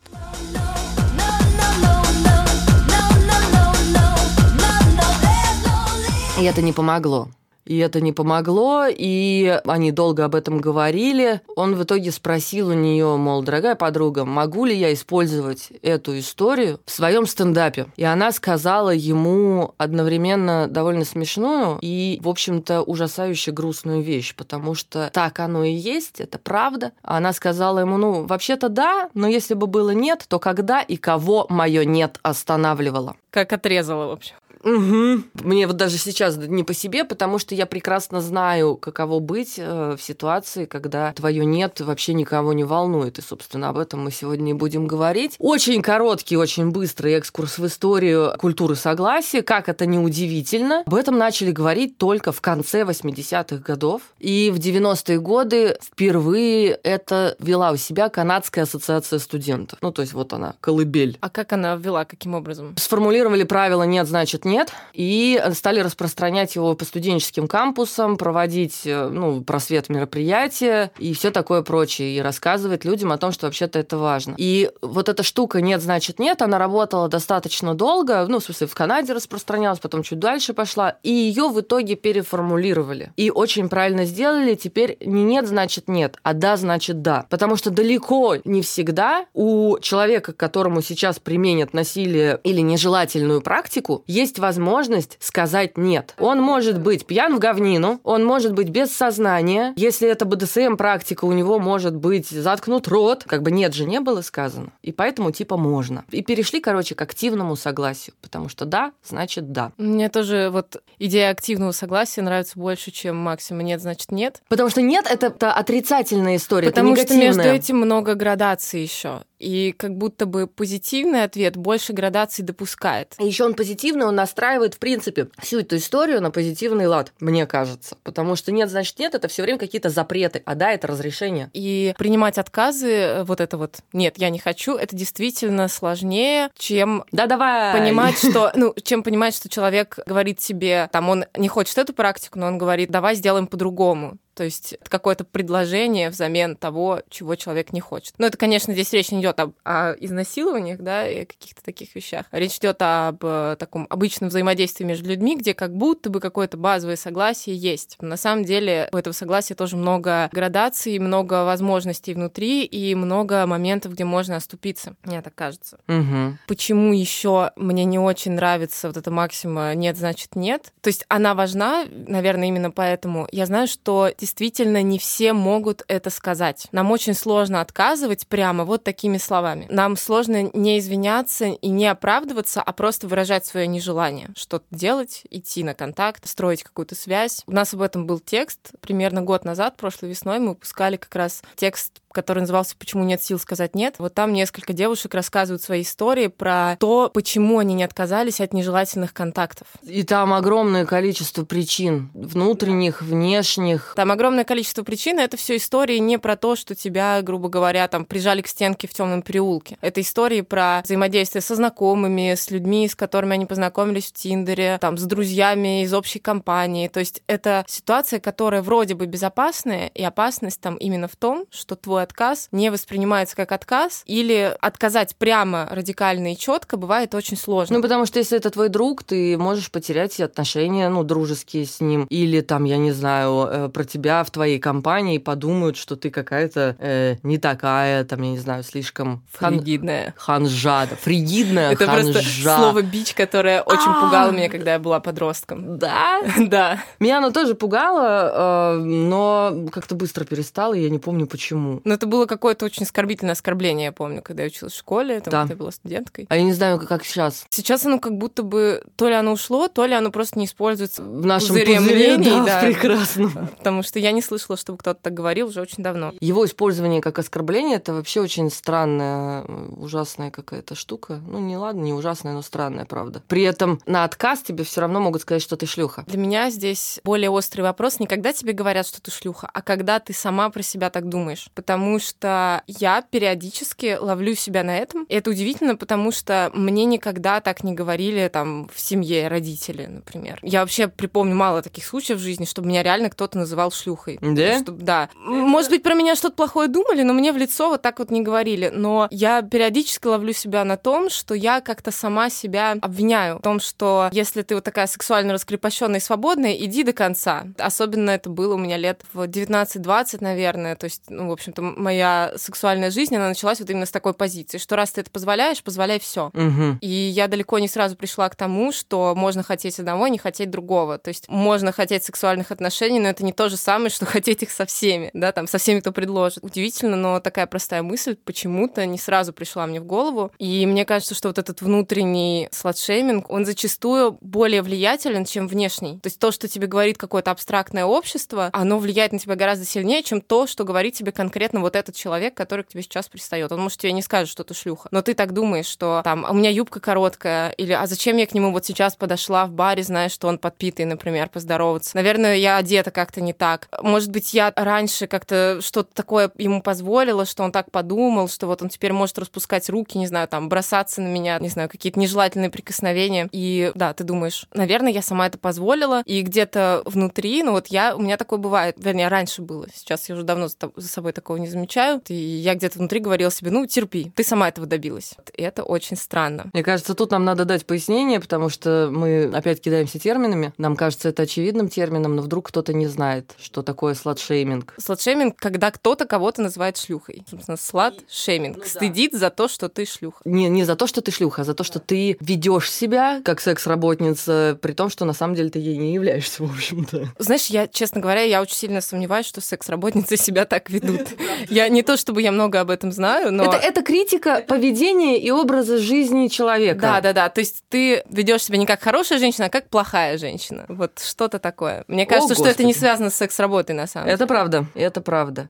И 6.41 6.43
это 6.43 6.63
не 6.63 6.73
помогло. 6.73 7.29
И 7.65 7.77
это 7.77 8.01
не 8.01 8.13
помогло, 8.13 8.85
и 8.89 9.61
они 9.65 9.91
долго 9.91 10.25
об 10.25 10.33
этом 10.33 10.57
говорили. 10.57 11.41
Он 11.55 11.75
в 11.75 11.83
итоге 11.83 12.11
спросил 12.11 12.69
у 12.69 12.73
нее, 12.73 13.15
мол, 13.15 13.43
дорогая 13.43 13.75
подруга, 13.75 14.25
могу 14.25 14.65
ли 14.65 14.75
я 14.75 14.91
использовать 14.91 15.69
эту 15.83 16.17
историю 16.17 16.79
в 16.83 16.91
своем 16.91 17.27
стендапе? 17.27 17.85
И 17.95 18.03
она 18.03 18.31
сказала 18.31 18.89
ему 18.89 19.75
одновременно 19.77 20.67
довольно 20.67 21.05
смешную 21.05 21.77
и, 21.81 22.19
в 22.23 22.27
общем-то, 22.29 22.81
ужасающе 22.81 23.51
грустную 23.51 24.01
вещь, 24.01 24.33
потому 24.35 24.73
что 24.73 25.11
так 25.13 25.39
оно 25.39 25.63
и 25.63 25.73
есть, 25.73 26.19
это 26.19 26.39
правда. 26.39 26.91
Она 27.03 27.33
сказала 27.33 27.77
ему, 27.77 27.97
ну, 27.97 28.25
вообще-то 28.25 28.69
да, 28.69 29.11
но 29.13 29.27
если 29.27 29.53
бы 29.53 29.67
было 29.67 29.91
нет, 29.91 30.25
то 30.27 30.39
когда 30.39 30.81
и 30.81 30.97
кого 30.97 31.45
мое 31.49 31.85
нет 31.85 32.17
останавливало? 32.23 33.15
Как 33.29 33.53
отрезала, 33.53 34.07
в 34.07 34.11
общем. 34.11 34.35
Угу. 34.63 35.23
Мне 35.43 35.67
вот 35.67 35.77
даже 35.77 35.97
сейчас 35.97 36.37
не 36.37 36.63
по 36.63 36.73
себе, 36.73 37.03
потому 37.03 37.39
что 37.39 37.55
я 37.55 37.65
прекрасно 37.65 38.21
знаю, 38.21 38.75
каково 38.75 39.19
быть 39.19 39.55
э, 39.57 39.95
в 39.97 40.01
ситуации, 40.01 40.65
когда 40.65 41.13
твое 41.13 41.45
нет 41.45 41.79
вообще 41.81 42.13
никого 42.13 42.53
не 42.53 42.63
волнует. 42.63 43.19
И, 43.19 43.21
собственно, 43.21 43.69
об 43.69 43.77
этом 43.77 44.03
мы 44.03 44.11
сегодня 44.11 44.51
и 44.51 44.53
будем 44.53 44.87
говорить. 44.87 45.35
Очень 45.39 45.81
короткий, 45.81 46.37
очень 46.37 46.71
быстрый 46.71 47.13
экскурс 47.13 47.57
в 47.57 47.65
историю 47.65 48.33
культуры 48.37 48.75
согласия. 48.75 49.41
Как 49.41 49.69
это 49.69 49.85
не 49.85 49.99
удивительно. 49.99 50.83
Об 50.85 50.95
этом 50.95 51.17
начали 51.17 51.51
говорить 51.51 51.97
только 51.97 52.31
в 52.31 52.41
конце 52.41 52.81
80-х 52.81 53.57
годов. 53.57 54.01
И 54.19 54.51
в 54.53 54.59
90-е 54.59 55.19
годы 55.19 55.77
впервые 55.81 56.79
это 56.83 57.35
вела 57.39 57.71
у 57.71 57.77
себя 57.77 58.09
Канадская 58.09 58.65
ассоциация 58.65 59.19
студентов. 59.19 59.79
Ну, 59.81 59.91
то 59.91 60.01
есть 60.01 60.13
вот 60.13 60.33
она, 60.33 60.55
колыбель. 60.61 61.17
А 61.21 61.29
как 61.29 61.53
она 61.53 61.75
ввела, 61.75 62.05
каким 62.05 62.35
образом? 62.35 62.75
Сформулировали 62.77 63.43
правила 63.43 63.83
«нет, 63.83 64.07
значит, 64.07 64.45
нет, 64.51 64.73
и 64.93 65.41
стали 65.53 65.79
распространять 65.79 66.55
его 66.55 66.75
по 66.75 66.85
студенческим 66.85 67.47
кампусам, 67.47 68.17
проводить 68.17 68.81
э, 68.85 69.07
ну, 69.07 69.41
просвет 69.41 69.89
мероприятия 69.89 70.91
и 70.99 71.13
все 71.13 71.31
такое 71.31 71.61
прочее, 71.61 72.17
и 72.17 72.21
рассказывать 72.21 72.85
людям 72.85 73.11
о 73.11 73.17
том, 73.17 73.31
что 73.31 73.47
вообще-то 73.47 73.79
это 73.79 73.97
важно. 73.97 74.35
И 74.37 74.69
вот 74.81 75.09
эта 75.09 75.23
штука 75.23 75.61
«нет, 75.61 75.81
значит 75.81 76.19
нет», 76.19 76.41
она 76.41 76.59
работала 76.59 77.07
достаточно 77.07 77.73
долго, 77.73 78.25
ну, 78.27 78.39
в 78.39 78.43
смысле, 78.43 78.67
в 78.67 78.75
Канаде 78.75 79.13
распространялась, 79.13 79.79
потом 79.79 80.03
чуть 80.03 80.19
дальше 80.19 80.53
пошла, 80.53 80.97
и 81.01 81.11
ее 81.11 81.47
в 81.47 81.59
итоге 81.61 81.95
переформулировали. 81.95 83.13
И 83.15 83.31
очень 83.31 83.69
правильно 83.69 84.05
сделали, 84.05 84.55
теперь 84.55 84.97
не 84.99 85.23
«нет, 85.23 85.47
значит 85.47 85.87
нет», 85.87 86.17
а 86.23 86.33
«да, 86.33 86.57
значит 86.57 87.01
да». 87.01 87.25
Потому 87.29 87.55
что 87.55 87.69
далеко 87.71 88.35
не 88.43 88.61
всегда 88.61 89.25
у 89.33 89.79
человека, 89.79 90.33
которому 90.33 90.81
сейчас 90.81 91.19
применят 91.19 91.73
насилие 91.73 92.39
или 92.43 92.59
нежелательную 92.61 93.41
практику, 93.41 94.03
есть 94.07 94.39
возможность 94.41 95.17
сказать 95.21 95.77
«нет». 95.77 96.13
Он 96.19 96.41
может 96.41 96.79
быть 96.81 97.05
пьян 97.05 97.33
в 97.35 97.39
говнину, 97.39 98.01
он 98.03 98.25
может 98.25 98.53
быть 98.53 98.67
без 98.67 98.91
сознания. 98.91 99.73
Если 99.77 100.09
это 100.09 100.25
БДСМ-практика, 100.25 101.23
у 101.23 101.31
него 101.31 101.59
может 101.59 101.95
быть 101.95 102.27
заткнут 102.29 102.89
рот. 102.89 103.23
Как 103.25 103.41
бы 103.41 103.51
«нет» 103.51 103.73
же 103.73 103.85
не 103.85 104.01
было 104.01 104.21
сказано. 104.21 104.73
И 104.81 104.91
поэтому 104.91 105.31
типа 105.31 105.55
можно. 105.55 106.03
И 106.11 106.21
перешли, 106.21 106.59
короче, 106.59 106.95
к 106.95 107.01
активному 107.01 107.55
согласию. 107.55 108.15
Потому 108.21 108.49
что 108.49 108.65
«да» 108.65 108.91
значит 109.03 109.53
«да». 109.53 109.71
Мне 109.77 110.09
тоже 110.09 110.49
вот 110.51 110.81
идея 110.99 111.29
активного 111.29 111.71
согласия 111.71 112.21
нравится 112.21 112.59
больше, 112.59 112.91
чем 112.91 113.15
максимум 113.15 113.63
«нет» 113.63 113.81
значит 113.81 114.11
«нет». 114.11 114.41
Потому 114.49 114.69
что 114.69 114.81
«нет»— 114.81 115.05
это 115.09 115.53
отрицательная 115.53 116.35
история, 116.35 116.67
Потому 116.67 116.95
что 116.95 117.15
между 117.15 117.43
этим 117.43 117.77
много 117.77 118.15
градаций 118.15 118.81
еще. 118.81 119.21
И 119.41 119.71
как 119.71 119.97
будто 119.97 120.27
бы 120.27 120.45
позитивный 120.45 121.23
ответ 121.23 121.57
больше 121.57 121.93
градаций 121.93 122.45
допускает. 122.45 123.15
И 123.19 123.25
еще 123.25 123.45
он 123.45 123.55
позитивный, 123.55 124.05
он 124.05 124.15
настраивает, 124.15 124.75
в 124.75 124.79
принципе, 124.79 125.29
всю 125.39 125.59
эту 125.59 125.77
историю 125.77 126.21
на 126.21 126.29
позитивный 126.29 126.85
лад, 126.85 127.11
мне 127.19 127.47
кажется. 127.47 127.97
Потому 128.03 128.35
что 128.35 128.51
нет, 128.51 128.69
значит 128.69 128.99
нет, 128.99 129.15
это 129.15 129.27
все 129.27 129.41
время 129.41 129.57
какие-то 129.57 129.89
запреты, 129.89 130.43
а 130.45 130.53
да, 130.53 130.71
это 130.71 130.87
разрешение. 130.87 131.49
И 131.53 131.95
принимать 131.97 132.37
отказы, 132.37 132.91
э, 132.91 133.23
вот 133.23 133.41
это 133.41 133.57
вот, 133.57 133.77
нет, 133.93 134.17
я 134.17 134.29
не 134.29 134.37
хочу, 134.37 134.75
это 134.75 134.95
действительно 134.95 135.67
сложнее, 135.67 136.49
чем 136.55 137.03
да, 137.11 137.25
давай. 137.25 137.73
понимать, 137.73 138.17
что, 138.17 138.51
ну, 138.55 138.75
чем 138.83 139.01
понимать, 139.01 139.35
что 139.35 139.49
человек 139.49 139.97
говорит 140.05 140.39
себе, 140.39 140.87
там, 140.91 141.09
он 141.09 141.25
не 141.35 141.47
хочет 141.47 141.77
эту 141.79 141.93
практику, 141.93 142.37
но 142.37 142.45
он 142.45 142.59
говорит, 142.59 142.91
давай 142.91 143.15
сделаем 143.15 143.47
по-другому. 143.47 144.17
То 144.33 144.43
есть 144.43 144.73
это 144.73 144.89
какое-то 144.89 145.23
предложение 145.23 146.09
взамен 146.09 146.55
того, 146.55 147.01
чего 147.09 147.35
человек 147.35 147.73
не 147.73 147.79
хочет. 147.79 148.15
Но 148.17 148.27
это, 148.27 148.37
конечно, 148.37 148.73
здесь 148.73 148.91
речь 148.93 149.11
не 149.11 149.21
идет 149.21 149.39
об 149.39 149.53
о 149.63 149.93
изнасилованиях, 149.93 150.79
да, 150.79 151.07
и 151.07 151.25
каких-то 151.25 151.63
таких 151.63 151.93
вещах. 151.95 152.25
Речь 152.31 152.57
идет 152.57 152.81
об 152.81 153.23
э, 153.23 153.55
таком 153.59 153.87
обычном 153.89 154.29
взаимодействии 154.29 154.85
между 154.85 155.09
людьми, 155.09 155.37
где 155.37 155.53
как 155.53 155.75
будто 155.75 156.09
бы 156.09 156.19
какое-то 156.19 156.57
базовое 156.57 156.95
согласие 156.95 157.55
есть. 157.55 157.97
На 158.01 158.17
самом 158.17 158.45
деле 158.45 158.89
у 158.91 158.97
этого 158.97 159.13
согласия 159.13 159.55
тоже 159.55 159.77
много 159.77 160.29
градаций, 160.31 160.97
много 160.99 161.43
возможностей 161.45 162.13
внутри 162.13 162.65
и 162.65 162.95
много 162.95 163.45
моментов, 163.45 163.93
где 163.93 164.05
можно 164.05 164.37
оступиться. 164.37 164.95
Мне 165.03 165.21
так 165.21 165.35
кажется. 165.35 165.79
Угу. 165.87 166.37
Почему 166.47 166.93
еще 166.93 167.51
мне 167.55 167.85
не 167.85 167.99
очень 167.99 168.33
нравится 168.33 168.87
вот 168.87 168.97
эта 168.97 169.11
максима 169.11 169.73
«нет, 169.75 169.97
значит 169.97 170.35
нет»? 170.35 170.73
То 170.81 170.87
есть 170.87 171.05
она 171.07 171.33
важна, 171.35 171.85
наверное, 172.07 172.47
именно 172.47 172.71
поэтому. 172.71 173.27
Я 173.31 173.45
знаю, 173.45 173.67
что 173.67 174.09
действительно 174.21 174.83
не 174.83 174.99
все 174.99 175.33
могут 175.33 175.83
это 175.87 176.11
сказать. 176.11 176.67
Нам 176.71 176.91
очень 176.91 177.15
сложно 177.15 177.59
отказывать 177.59 178.27
прямо 178.27 178.65
вот 178.65 178.83
такими 178.83 179.17
словами. 179.17 179.65
Нам 179.69 179.97
сложно 179.97 180.51
не 180.53 180.77
извиняться 180.77 181.45
и 181.45 181.69
не 181.69 181.87
оправдываться, 181.87 182.61
а 182.61 182.71
просто 182.71 183.07
выражать 183.07 183.47
свое 183.47 183.65
нежелание 183.65 184.29
что-то 184.35 184.65
делать, 184.69 185.23
идти 185.31 185.63
на 185.63 185.73
контакт, 185.73 186.27
строить 186.27 186.61
какую-то 186.61 186.93
связь. 186.93 187.41
У 187.47 187.51
нас 187.51 187.73
об 187.73 187.81
этом 187.81 188.05
был 188.05 188.19
текст 188.19 188.73
примерно 188.79 189.23
год 189.23 189.43
назад, 189.43 189.75
прошлой 189.75 190.09
весной, 190.09 190.37
мы 190.37 190.49
выпускали 190.49 190.97
как 190.97 191.15
раз 191.15 191.41
текст 191.55 192.01
который 192.11 192.39
назывался 192.39 192.75
«Почему 192.77 193.03
нет 193.03 193.21
сил 193.21 193.39
сказать 193.39 193.75
нет». 193.75 193.95
Вот 193.97 194.13
там 194.13 194.33
несколько 194.33 194.73
девушек 194.73 195.13
рассказывают 195.13 195.61
свои 195.61 195.81
истории 195.81 196.27
про 196.27 196.75
то, 196.79 197.09
почему 197.13 197.59
они 197.59 197.73
не 197.73 197.83
отказались 197.83 198.41
от 198.41 198.53
нежелательных 198.53 199.13
контактов. 199.13 199.67
И 199.83 200.03
там 200.03 200.33
огромное 200.33 200.85
количество 200.85 201.45
причин, 201.45 202.09
внутренних, 202.13 203.01
внешних. 203.01 203.93
Там 203.95 204.10
огромное 204.11 204.43
количество 204.43 204.83
причин, 204.83 205.19
это 205.19 205.37
все 205.37 205.57
истории 205.57 205.97
не 205.97 206.19
про 206.19 206.35
то, 206.35 206.55
что 206.55 206.75
тебя, 206.75 207.21
грубо 207.21 207.49
говоря, 207.49 207.87
там 207.87 208.05
прижали 208.05 208.41
к 208.41 208.47
стенке 208.47 208.87
в 208.87 208.93
темном 208.93 209.21
переулке. 209.21 209.77
Это 209.81 210.01
истории 210.01 210.41
про 210.41 210.81
взаимодействие 210.83 211.41
со 211.41 211.55
знакомыми, 211.55 212.35
с 212.35 212.51
людьми, 212.51 212.87
с 212.87 212.95
которыми 212.95 213.33
они 213.33 213.45
познакомились 213.45 214.07
в 214.07 214.13
Тиндере, 214.13 214.77
там, 214.81 214.97
с 214.97 215.03
друзьями 215.03 215.83
из 215.83 215.93
общей 215.93 216.19
компании. 216.19 216.87
То 216.87 216.99
есть 216.99 217.21
это 217.27 217.65
ситуация, 217.67 218.19
которая 218.19 218.61
вроде 218.61 218.95
бы 218.95 219.05
безопасная, 219.05 219.87
и 219.87 220.03
опасность 220.03 220.59
там 220.59 220.75
именно 220.75 221.07
в 221.07 221.15
том, 221.15 221.45
что 221.51 221.75
твой 221.75 222.03
отказ 222.03 222.47
не 222.51 222.69
воспринимается 222.69 223.35
как 223.35 223.51
отказ, 223.51 224.03
или 224.05 224.55
отказать 224.59 225.15
прямо, 225.15 225.67
радикально 225.71 226.33
и 226.33 226.37
четко 226.37 226.77
бывает 226.77 227.15
очень 227.15 227.37
сложно. 227.37 227.77
Ну, 227.77 227.81
потому 227.81 228.05
что 228.05 228.19
если 228.19 228.37
это 228.37 228.49
твой 228.49 228.69
друг, 228.69 229.03
ты 229.03 229.37
можешь 229.37 229.71
потерять 229.71 230.19
отношения, 230.19 230.89
ну, 230.89 231.03
дружеские 231.03 231.65
с 231.65 231.79
ним, 231.79 232.05
или 232.09 232.41
там, 232.41 232.65
я 232.65 232.77
не 232.77 232.91
знаю, 232.91 233.47
э, 233.49 233.69
про 233.69 233.83
тебя 233.83 234.00
в 234.01 234.31
твоей 234.31 234.59
компании 234.59 235.17
подумают, 235.17 235.77
что 235.77 235.95
ты 235.95 236.09
какая-то 236.09 236.75
э, 236.79 237.15
не 237.23 237.37
такая, 237.37 238.03
там, 238.03 238.21
я 238.21 238.31
не 238.31 238.39
знаю, 238.39 238.63
слишком... 238.63 239.23
Фригидная. 239.31 240.13
Ханжа, 240.17 240.87
фригидная 240.87 241.71
Это 241.71 241.85
ханжа. 241.85 242.13
просто 242.13 242.39
слово 242.39 242.81
«бич», 242.81 243.13
которое 243.13 243.61
очень 243.61 243.93
пугало 244.01 244.31
меня, 244.31 244.49
когда 244.49 244.73
я 244.73 244.79
была 244.79 244.99
подростком. 244.99 245.77
Да? 245.77 246.21
Да. 246.51 246.83
Меня 246.99 247.19
оно 247.19 247.31
тоже 247.31 247.55
пугало, 247.55 248.75
э, 248.75 248.83
но 248.83 249.67
как-то 249.71 249.95
быстро 249.95 250.25
перестало, 250.25 250.73
я 250.73 250.89
не 250.89 250.99
помню 250.99 251.27
почему. 251.27 251.81
Но 251.83 251.93
это 251.93 252.07
было 252.07 252.25
какое-то 252.25 252.65
очень 252.65 252.83
оскорбительное 252.83 253.33
оскорбление, 253.33 253.85
я 253.85 253.91
помню, 253.91 254.21
когда 254.21 254.43
я 254.43 254.47
училась 254.47 254.73
в 254.73 254.77
школе, 254.77 255.21
там, 255.21 255.31
да. 255.31 255.41
когда 255.41 255.53
я 255.53 255.57
была 255.57 255.71
студенткой. 255.71 256.25
А 256.29 256.35
я 256.35 256.43
не 256.43 256.53
знаю, 256.53 256.79
как 256.79 257.05
сейчас. 257.05 257.45
Сейчас 257.49 257.85
оно 257.85 257.99
как 257.99 258.17
будто 258.17 258.43
бы 258.43 258.83
то 258.95 259.07
ли 259.07 259.15
оно 259.15 259.33
ушло, 259.33 259.67
то 259.67 259.85
ли 259.85 259.93
оно 259.93 260.11
просто 260.11 260.39
не 260.39 260.45
используется 260.45 261.01
в 261.03 261.25
нашем 261.25 261.49
пузыре, 261.49 261.77
пузыре 261.77 262.17
мнений, 262.17 262.45
да, 262.45 262.61
да, 262.61 262.67
прекрасно. 262.67 263.49
Потому 263.57 263.83
что 263.83 263.90
я 263.99 264.11
не 264.11 264.21
слышала, 264.21 264.57
чтобы 264.57 264.77
кто-то 264.77 265.01
так 265.01 265.13
говорил 265.13 265.47
уже 265.47 265.61
очень 265.61 265.83
давно. 265.83 266.13
Его 266.19 266.45
использование 266.45 267.01
как 267.01 267.19
оскорбление 267.19 267.77
это 267.77 267.93
вообще 267.93 268.21
очень 268.21 268.49
странная, 268.49 269.43
ужасная 269.43 270.31
какая-то 270.31 270.75
штука. 270.75 271.21
Ну, 271.27 271.39
не 271.39 271.57
ладно, 271.57 271.81
не 271.81 271.93
ужасная, 271.93 272.33
но 272.33 272.41
странная, 272.41 272.85
правда. 272.85 273.21
При 273.27 273.43
этом 273.43 273.81
на 273.85 274.03
отказ 274.03 274.41
тебе 274.41 274.63
все 274.63 274.81
равно 274.81 274.99
могут 274.99 275.21
сказать, 275.21 275.41
что 275.41 275.57
ты 275.57 275.65
шлюха. 275.65 276.03
Для 276.07 276.17
меня 276.17 276.49
здесь 276.49 276.99
более 277.03 277.29
острый 277.29 277.61
вопрос 277.61 277.99
не 277.99 278.07
когда 278.07 278.33
тебе 278.33 278.53
говорят, 278.53 278.87
что 278.87 279.01
ты 279.01 279.11
шлюха, 279.11 279.49
а 279.53 279.61
когда 279.61 279.99
ты 279.99 280.13
сама 280.13 280.49
про 280.49 280.61
себя 280.61 280.89
так 280.89 281.09
думаешь. 281.09 281.49
Потому 281.53 281.81
потому 281.81 281.99
что 281.99 282.63
я 282.67 283.01
периодически 283.01 283.97
ловлю 283.99 284.35
себя 284.35 284.63
на 284.63 284.77
этом. 284.77 285.05
И 285.05 285.15
это 285.15 285.29
удивительно, 285.29 285.75
потому 285.75 286.11
что 286.11 286.51
мне 286.53 286.85
никогда 286.85 287.41
так 287.41 287.63
не 287.63 287.73
говорили 287.73 288.29
там 288.31 288.69
в 288.73 288.79
семье 288.79 289.27
родители, 289.27 289.87
например. 289.87 290.39
Я 290.41 290.61
вообще 290.61 290.87
припомню 290.87 291.35
мало 291.35 291.61
таких 291.61 291.85
случаев 291.85 292.19
в 292.19 292.21
жизни, 292.21 292.45
чтобы 292.45 292.67
меня 292.67 292.83
реально 292.83 293.09
кто-то 293.09 293.37
называл 293.37 293.71
шлюхой. 293.81 294.19
Да? 294.21 294.59
Чтобы, 294.59 294.83
да. 294.83 295.09
Может 295.15 295.69
быть, 295.69 295.83
про 295.83 295.93
меня 295.93 296.15
что-то 296.15 296.35
плохое 296.35 296.67
думали, 296.67 297.03
но 297.03 297.13
мне 297.13 297.31
в 297.31 297.37
лицо 297.37 297.69
вот 297.69 297.81
так 297.81 297.99
вот 297.99 298.11
не 298.11 298.21
говорили. 298.21 298.71
Но 298.73 299.07
я 299.11 299.41
периодически 299.41 300.07
ловлю 300.07 300.33
себя 300.33 300.63
на 300.63 300.77
том, 300.77 301.09
что 301.09 301.33
я 301.33 301.61
как-то 301.61 301.91
сама 301.91 302.29
себя 302.29 302.75
обвиняю 302.81 303.39
в 303.39 303.41
том, 303.41 303.59
что 303.59 304.09
если 304.11 304.41
ты 304.41 304.55
вот 304.55 304.63
такая 304.63 304.87
сексуально 304.87 305.33
раскрепощенная 305.33 305.99
и 305.99 306.03
свободная, 306.03 306.53
иди 306.53 306.83
до 306.83 306.93
конца. 306.93 307.45
Особенно 307.57 308.11
это 308.11 308.29
было 308.29 308.55
у 308.55 308.57
меня 308.57 308.77
лет 308.77 309.01
в 309.13 309.23
19-20, 309.23 310.17
наверное. 310.21 310.75
То 310.75 310.85
есть, 310.85 311.03
ну, 311.09 311.29
в 311.29 311.31
общем-то, 311.31 311.61
моя 311.61 312.33
сексуальная 312.37 312.91
жизнь, 312.91 313.15
она 313.15 313.29
началась 313.29 313.59
вот 313.59 313.69
именно 313.69 313.85
с 313.85 313.91
такой 313.91 314.13
позиции, 314.13 314.57
что 314.57 314.75
раз 314.75 314.91
ты 314.91 315.01
это 315.01 315.11
позволяешь, 315.11 315.63
позволяй 315.63 315.99
все. 315.99 316.31
Угу. 316.33 316.77
И 316.81 316.87
я 316.87 317.27
далеко 317.27 317.59
не 317.59 317.67
сразу 317.67 317.95
пришла 317.95 318.29
к 318.29 318.35
тому, 318.35 318.71
что 318.71 319.13
можно 319.15 319.43
хотеть 319.43 319.79
одного, 319.79 320.07
не 320.07 320.17
хотеть 320.17 320.49
другого. 320.49 320.97
То 320.97 321.09
есть 321.09 321.27
можно 321.27 321.71
хотеть 321.71 322.03
сексуальных 322.03 322.51
отношений, 322.51 322.99
но 322.99 323.09
это 323.09 323.23
не 323.23 323.33
то 323.33 323.49
же 323.49 323.57
самое, 323.57 323.70
что 323.89 324.05
хотеть 324.05 324.43
их 324.43 324.51
со 324.51 324.65
всеми, 324.65 325.09
да, 325.13 325.31
там, 325.31 325.47
со 325.47 325.57
всеми, 325.57 325.79
кто 325.79 325.91
предложит. 325.91 326.43
Удивительно, 326.43 326.95
но 326.95 327.19
такая 327.19 327.47
простая 327.47 327.81
мысль 327.83 328.15
почему-то 328.15 328.85
не 328.85 328.97
сразу 328.97 329.33
пришла 329.33 329.67
мне 329.67 329.79
в 329.79 329.85
голову. 329.85 330.31
И 330.37 330.65
мне 330.65 330.85
кажется, 330.85 331.15
что 331.15 331.29
вот 331.29 331.37
этот 331.37 331.61
внутренний 331.61 332.49
сладшейминг, 332.51 333.29
он 333.29 333.45
зачастую 333.45 334.17
более 334.21 334.61
влиятелен, 334.61 335.25
чем 335.25 335.47
внешний. 335.47 335.99
То 335.99 336.07
есть 336.07 336.19
то, 336.19 336.31
что 336.31 336.47
тебе 336.47 336.67
говорит 336.67 336.97
какое-то 336.97 337.31
абстрактное 337.31 337.85
общество, 337.85 338.49
оно 338.53 338.79
влияет 338.79 339.11
на 339.11 339.19
тебя 339.19 339.35
гораздо 339.35 339.65
сильнее, 339.65 340.03
чем 340.03 340.21
то, 340.21 340.47
что 340.47 340.63
говорит 340.63 340.95
тебе 340.95 341.11
конкретно 341.11 341.59
вот 341.59 341.75
этот 341.75 341.95
человек, 341.95 342.33
который 342.33 342.63
к 342.63 342.67
тебе 342.67 342.83
сейчас 342.83 343.07
пристает. 343.09 343.51
Он, 343.51 343.61
может, 343.61 343.79
тебе 343.79 343.91
не 343.91 344.01
скажет, 344.01 344.29
что 344.29 344.43
ты 344.43 344.53
шлюха, 344.53 344.87
но 344.91 345.01
ты 345.01 345.13
так 345.13 345.33
думаешь, 345.33 345.65
что 345.65 346.01
там, 346.03 346.25
а 346.25 346.31
у 346.31 346.33
меня 346.33 346.49
юбка 346.49 346.79
короткая, 346.79 347.51
или 347.51 347.71
а 347.71 347.87
зачем 347.87 348.17
я 348.17 348.25
к 348.27 348.33
нему 348.33 348.51
вот 348.51 348.65
сейчас 348.65 348.95
подошла 348.95 349.45
в 349.45 349.51
баре, 349.51 349.83
зная, 349.83 350.09
что 350.09 350.27
он 350.27 350.37
подпитый, 350.37 350.85
например, 350.85 351.29
поздороваться. 351.29 351.95
Наверное, 351.95 352.35
я 352.35 352.57
одета 352.57 352.91
как-то 352.91 353.21
не 353.21 353.33
так, 353.33 353.60
так. 353.61 353.83
Может 353.83 354.11
быть, 354.11 354.33
я 354.33 354.51
раньше 354.55 355.07
как-то 355.07 355.59
что-то 355.61 355.93
такое 355.93 356.31
ему 356.37 356.61
позволила, 356.61 357.25
что 357.25 357.43
он 357.43 357.51
так 357.51 357.71
подумал, 357.71 358.27
что 358.27 358.47
вот 358.47 358.61
он 358.61 358.69
теперь 358.69 358.93
может 358.93 359.17
распускать 359.19 359.69
руки, 359.69 359.97
не 359.97 360.07
знаю, 360.07 360.27
там, 360.27 360.49
бросаться 360.49 361.01
на 361.01 361.07
меня, 361.07 361.39
не 361.39 361.49
знаю, 361.49 361.69
какие-то 361.69 361.99
нежелательные 361.99 362.49
прикосновения. 362.49 363.29
И 363.31 363.71
да, 363.75 363.93
ты 363.93 364.03
думаешь, 364.03 364.47
наверное, 364.53 364.91
я 364.91 365.01
сама 365.01 365.27
это 365.27 365.37
позволила, 365.37 366.03
и 366.05 366.21
где-то 366.21 366.83
внутри, 366.85 367.43
ну 367.43 367.51
вот 367.51 367.67
я, 367.67 367.95
у 367.95 368.01
меня 368.01 368.17
такое 368.17 368.39
бывает, 368.39 368.75
вернее, 368.79 369.07
раньше 369.07 369.41
было, 369.41 369.67
сейчас 369.73 370.09
я 370.09 370.15
уже 370.15 370.23
давно 370.23 370.47
за 370.47 370.87
собой 370.87 371.13
такого 371.13 371.37
не 371.37 371.47
замечаю, 371.47 372.01
и 372.07 372.13
я 372.13 372.55
где-то 372.55 372.79
внутри 372.79 372.99
говорила 372.99 373.31
себе, 373.31 373.51
ну, 373.51 373.65
терпи, 373.65 374.11
ты 374.15 374.23
сама 374.23 374.49
этого 374.49 374.67
добилась. 374.67 375.15
И 375.35 375.41
это 375.41 375.63
очень 375.63 375.97
странно. 375.97 376.49
Мне 376.53 376.63
кажется, 376.63 376.93
тут 376.93 377.11
нам 377.11 377.25
надо 377.25 377.45
дать 377.45 377.65
пояснение, 377.65 378.19
потому 378.19 378.49
что 378.49 378.89
мы 378.91 379.25
опять 379.33 379.61
кидаемся 379.61 379.99
терминами. 379.99 380.53
Нам 380.57 380.75
кажется 380.75 381.09
это 381.09 381.23
очевидным 381.23 381.69
термином, 381.69 382.15
но 382.15 382.21
вдруг 382.21 382.47
кто-то 382.47 382.73
не 382.73 382.87
знает, 382.87 383.35
что 383.51 383.63
такое 383.63 383.95
сладшейминг. 383.95 384.75
Сладшейминг, 384.77 385.35
когда 385.35 385.71
кто-то 385.71 386.05
кого-то 386.05 386.41
называет 386.41 386.77
шлюхой. 386.77 387.25
Собственно, 387.29 387.57
слад-шейминг. 387.57 388.57
Ну, 388.59 388.63
Стыдит 388.65 389.11
да. 389.11 389.17
за 389.17 389.29
то, 389.29 389.49
что 389.49 389.67
ты 389.67 389.85
шлюха. 389.85 390.21
Не, 390.23 390.47
не 390.47 390.63
за 390.63 390.77
то, 390.77 390.87
что 390.87 391.01
ты 391.01 391.11
шлюха, 391.11 391.41
а 391.41 391.45
за 391.45 391.53
то, 391.53 391.65
что 391.65 391.79
ты 391.79 392.15
ведешь 392.21 392.71
себя 392.71 393.21
как 393.25 393.41
секс-работница, 393.41 394.57
при 394.61 394.71
том, 394.71 394.89
что 394.89 395.03
на 395.03 395.11
самом 395.11 395.35
деле 395.35 395.49
ты 395.49 395.59
ей 395.59 395.75
не 395.75 395.93
являешься, 395.93 396.43
в 396.45 396.49
общем-то. 396.49 397.09
Знаешь, 397.19 397.47
я, 397.47 397.67
честно 397.67 397.99
говоря, 397.99 398.21
я 398.21 398.41
очень 398.41 398.55
сильно 398.55 398.79
сомневаюсь, 398.79 399.25
что 399.25 399.41
секс-работницы 399.41 400.15
себя 400.15 400.45
так 400.45 400.69
ведут. 400.69 401.09
Я 401.49 401.67
не 401.67 401.81
то, 401.81 401.97
чтобы 401.97 402.21
я 402.21 402.31
много 402.31 402.59
об 402.59 402.69
этом 402.69 402.91
знаю, 402.91 403.33
но... 403.33 403.43
Это, 403.43 403.57
это 403.57 403.81
критика 403.81 404.43
поведения 404.47 405.19
и 405.19 405.31
образа 405.31 405.77
жизни 405.77 406.27
человека. 406.27 406.79
Да, 406.79 407.01
да, 407.01 407.13
да. 407.13 407.29
То 407.29 407.39
есть 407.39 407.63
ты 407.67 408.03
ведешь 408.09 408.43
себя 408.43 408.57
не 408.57 408.65
как 408.65 408.81
хорошая 408.81 409.19
женщина, 409.19 409.47
а 409.47 409.49
как 409.49 409.67
плохая 409.67 410.17
женщина. 410.17 410.65
Вот 410.69 410.99
что-то 410.99 411.39
такое. 411.39 411.83
Мне 411.87 412.05
кажется, 412.05 412.33
О, 412.33 412.35
что 412.35 412.47
это 412.47 412.63
не 412.63 412.73
связано 412.73 413.09
с 413.09 413.21
секс-работой 413.31 413.73
на 413.75 413.87
самом 413.87 414.05
деле. 414.05 414.15
Это 414.15 414.27
правда, 414.27 414.65
это 414.75 415.01
правда. 415.01 415.49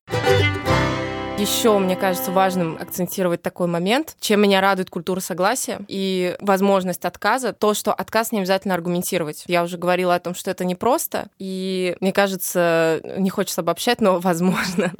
Еще, 1.41 1.75
мне 1.79 1.95
кажется, 1.95 2.29
важным 2.29 2.77
акцентировать 2.79 3.41
такой 3.41 3.65
момент, 3.65 4.15
чем 4.19 4.43
меня 4.43 4.61
радует 4.61 4.91
культура 4.91 5.21
согласия 5.21 5.79
и 5.87 6.35
возможность 6.39 7.03
отказа, 7.03 7.51
то, 7.51 7.73
что 7.73 7.93
отказ 7.93 8.31
не 8.31 8.37
обязательно 8.37 8.75
аргументировать. 8.75 9.45
Я 9.47 9.63
уже 9.63 9.79
говорила 9.79 10.13
о 10.13 10.19
том, 10.19 10.35
что 10.35 10.51
это 10.51 10.65
непросто, 10.65 11.29
и 11.39 11.95
мне 11.99 12.13
кажется, 12.13 13.01
не 13.17 13.31
хочется 13.31 13.61
обобщать, 13.61 14.01
но, 14.01 14.19
возможно, 14.19 14.93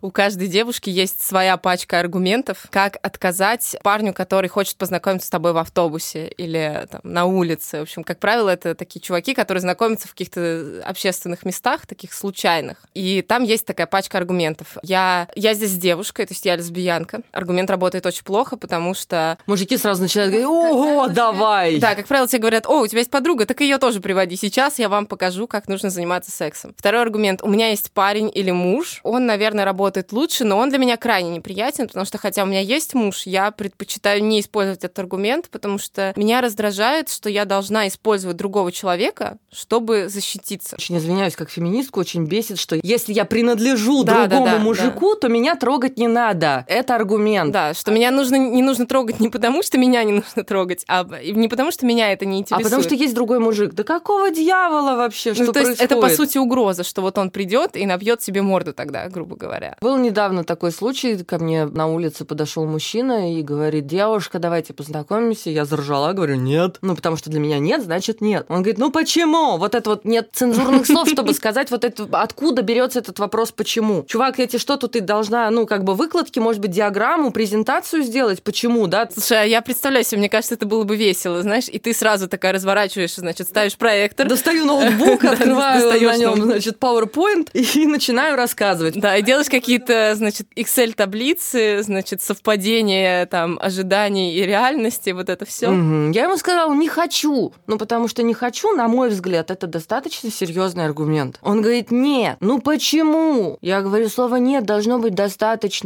у 0.00 0.10
каждой 0.10 0.48
девушки 0.48 0.88
есть 0.88 1.20
своя 1.20 1.58
пачка 1.58 2.00
аргументов, 2.00 2.68
как 2.70 2.96
отказать 3.02 3.76
парню, 3.82 4.14
который 4.14 4.48
хочет 4.48 4.76
познакомиться 4.76 5.26
с 5.26 5.30
тобой 5.30 5.52
в 5.52 5.58
автобусе 5.58 6.26
или 6.26 6.86
там, 6.90 7.02
на 7.04 7.26
улице. 7.26 7.80
В 7.80 7.82
общем, 7.82 8.02
как 8.02 8.18
правило, 8.18 8.48
это 8.48 8.74
такие 8.74 9.02
чуваки, 9.02 9.34
которые 9.34 9.60
знакомятся 9.60 10.08
в 10.08 10.12
каких-то 10.12 10.82
общественных 10.86 11.44
местах, 11.44 11.86
таких 11.86 12.14
случайных. 12.14 12.78
И 12.94 13.20
там 13.20 13.42
есть 13.42 13.66
такая 13.66 13.86
пачка 13.86 14.16
аргументов. 14.16 14.78
Я, 14.82 15.28
я 15.34 15.52
здесь 15.52 15.81
девушкой, 15.82 16.26
то 16.26 16.32
есть 16.32 16.46
я 16.46 16.56
лесбиянка. 16.56 17.20
Аргумент 17.32 17.68
работает 17.68 18.06
очень 18.06 18.24
плохо, 18.24 18.56
потому 18.56 18.94
что... 18.94 19.36
Мужики 19.46 19.76
сразу 19.76 20.00
начинают 20.02 20.30
говорить, 20.32 20.48
ого, 20.48 21.08
давай! 21.08 21.78
Да, 21.78 21.94
как 21.94 22.06
правило, 22.06 22.28
тебе 22.28 22.38
говорят, 22.38 22.66
о, 22.66 22.80
у 22.80 22.86
тебя 22.86 23.00
есть 23.00 23.10
подруга, 23.10 23.44
так 23.44 23.60
ее 23.60 23.78
тоже 23.78 24.00
приводи. 24.00 24.36
Сейчас 24.36 24.78
я 24.78 24.88
вам 24.88 25.06
покажу, 25.06 25.46
как 25.46 25.68
нужно 25.68 25.90
заниматься 25.90 26.30
сексом. 26.30 26.74
Второй 26.78 27.02
аргумент. 27.02 27.42
У 27.42 27.48
меня 27.48 27.70
есть 27.70 27.90
парень 27.92 28.30
или 28.32 28.50
муж. 28.50 29.00
Он, 29.02 29.26
наверное, 29.26 29.64
работает 29.64 30.12
лучше, 30.12 30.44
но 30.44 30.56
он 30.58 30.70
для 30.70 30.78
меня 30.78 30.96
крайне 30.96 31.30
неприятен, 31.30 31.88
потому 31.88 32.06
что 32.06 32.18
хотя 32.18 32.44
у 32.44 32.46
меня 32.46 32.60
есть 32.60 32.94
муж, 32.94 33.22
я 33.26 33.50
предпочитаю 33.50 34.22
не 34.24 34.40
использовать 34.40 34.84
этот 34.84 34.98
аргумент, 35.00 35.50
потому 35.50 35.78
что 35.78 36.12
меня 36.16 36.40
раздражает, 36.40 37.08
что 37.08 37.28
я 37.28 37.44
должна 37.44 37.88
использовать 37.88 38.36
другого 38.36 38.70
человека, 38.72 39.38
чтобы 39.52 40.08
защититься. 40.08 40.76
Очень 40.76 40.98
извиняюсь, 40.98 41.36
как 41.36 41.50
феминистку, 41.50 42.00
очень 42.00 42.24
бесит, 42.24 42.58
что 42.58 42.78
если 42.82 43.12
я 43.12 43.24
принадлежу 43.24 44.04
да, 44.04 44.26
другому 44.26 44.46
да, 44.46 44.52
да, 44.52 44.58
мужику, 44.58 45.14
да. 45.14 45.20
то 45.22 45.28
меня 45.28 45.56
трогает 45.56 45.71
трогать 45.72 45.96
не 45.96 46.06
надо. 46.06 46.64
Это 46.68 46.94
аргумент. 46.94 47.50
Да, 47.52 47.72
что 47.72 47.92
меня 47.92 48.10
нужно, 48.10 48.36
не 48.36 48.62
нужно 48.62 48.86
трогать 48.86 49.20
не 49.20 49.28
потому, 49.28 49.62
что 49.62 49.78
меня 49.78 50.04
не 50.04 50.12
нужно 50.12 50.44
трогать, 50.44 50.84
а 50.86 51.06
не 51.24 51.48
потому, 51.48 51.70
что 51.70 51.86
меня 51.86 52.12
это 52.12 52.26
не 52.26 52.40
интересует. 52.40 52.66
А 52.66 52.68
потому 52.68 52.82
что 52.82 52.94
есть 52.94 53.14
другой 53.14 53.38
мужик. 53.38 53.72
Да 53.72 53.82
какого 53.82 54.30
дьявола 54.30 54.96
вообще? 54.96 55.30
Ну, 55.30 55.34
что 55.36 55.46
то 55.46 55.52
происходит? 55.52 55.80
есть 55.80 55.92
это, 55.92 56.00
по 56.00 56.08
сути, 56.10 56.38
угроза, 56.38 56.84
что 56.84 57.00
вот 57.00 57.16
он 57.16 57.30
придет 57.30 57.76
и 57.76 57.86
набьет 57.86 58.22
себе 58.22 58.42
морду 58.42 58.74
тогда, 58.74 59.08
грубо 59.08 59.34
говоря. 59.34 59.76
Был 59.80 59.96
недавно 59.96 60.44
такой 60.44 60.72
случай, 60.72 61.16
ко 61.24 61.38
мне 61.38 61.64
на 61.64 61.86
улице 61.86 62.24
подошел 62.24 62.66
мужчина 62.66 63.34
и 63.34 63.42
говорит, 63.42 63.86
девушка, 63.86 64.38
давайте 64.38 64.74
познакомимся. 64.74 65.50
Я 65.50 65.64
заржала, 65.64 66.12
говорю, 66.12 66.36
нет. 66.36 66.76
Ну, 66.82 66.94
потому 66.94 67.16
что 67.16 67.30
для 67.30 67.40
меня 67.40 67.58
нет, 67.58 67.82
значит 67.82 68.20
нет. 68.20 68.44
Он 68.48 68.56
говорит, 68.56 68.78
ну 68.78 68.90
почему? 68.90 69.56
Вот 69.56 69.74
это 69.74 69.88
вот 69.88 70.04
нет 70.04 70.28
цензурных 70.32 70.86
слов, 70.86 71.08
чтобы 71.08 71.32
сказать 71.32 71.70
вот 71.70 71.84
это, 71.84 72.06
откуда 72.12 72.60
берется 72.60 72.98
этот 72.98 73.18
вопрос, 73.18 73.52
почему. 73.52 74.04
Чувак, 74.06 74.38
эти 74.38 74.58
что 74.58 74.76
тут 74.76 74.92
ты 74.92 75.00
должна, 75.00 75.50
ну, 75.50 75.61
ну, 75.62 75.66
как 75.66 75.84
бы 75.84 75.94
выкладки, 75.94 76.40
может 76.40 76.60
быть, 76.60 76.72
диаграмму, 76.72 77.30
презентацию 77.30 78.02
сделать. 78.02 78.42
Почему, 78.42 78.88
да? 78.88 79.08
Слушай, 79.12 79.42
а 79.42 79.44
я 79.44 79.62
представляю 79.62 80.04
себе, 80.04 80.18
мне 80.18 80.28
кажется, 80.28 80.54
это 80.54 80.66
было 80.66 80.82
бы 80.82 80.96
весело, 80.96 81.40
знаешь, 81.40 81.68
и 81.68 81.78
ты 81.78 81.94
сразу 81.94 82.28
такая 82.28 82.52
разворачиваешь, 82.52 83.14
значит, 83.14 83.46
ставишь 83.46 83.76
проектор. 83.76 84.26
Достаю 84.26 84.64
ноутбук, 84.66 85.22
открываю 85.22 86.00
на 86.00 86.16
нем, 86.16 86.42
значит, 86.42 86.78
PowerPoint 86.80 87.50
и 87.52 87.86
начинаю 87.86 88.34
рассказывать. 88.34 88.98
Да, 88.98 89.16
и 89.16 89.22
делаешь 89.22 89.48
какие-то, 89.48 90.16
значит, 90.16 90.48
Excel-таблицы, 90.56 91.84
значит, 91.84 92.20
совпадения 92.20 93.26
там 93.26 93.56
ожиданий 93.62 94.34
и 94.34 94.42
реальности, 94.44 95.10
вот 95.10 95.28
это 95.28 95.44
все. 95.44 95.66
Я 95.66 96.24
ему 96.24 96.36
сказала, 96.38 96.74
не 96.74 96.88
хочу. 96.88 97.52
Ну, 97.68 97.78
потому 97.78 98.08
что 98.08 98.24
не 98.24 98.34
хочу, 98.34 98.72
на 98.72 98.88
мой 98.88 99.10
взгляд, 99.10 99.52
это 99.52 99.68
достаточно 99.68 100.28
серьезный 100.28 100.86
аргумент. 100.86 101.38
Он 101.40 101.62
говорит, 101.62 101.92
нет. 101.92 102.36
Ну, 102.40 102.60
почему? 102.60 103.58
Я 103.60 103.80
говорю, 103.80 104.08
слово 104.08 104.36
нет 104.36 104.64
должно 104.64 104.98
быть 104.98 105.14
достаточно, 105.14 105.41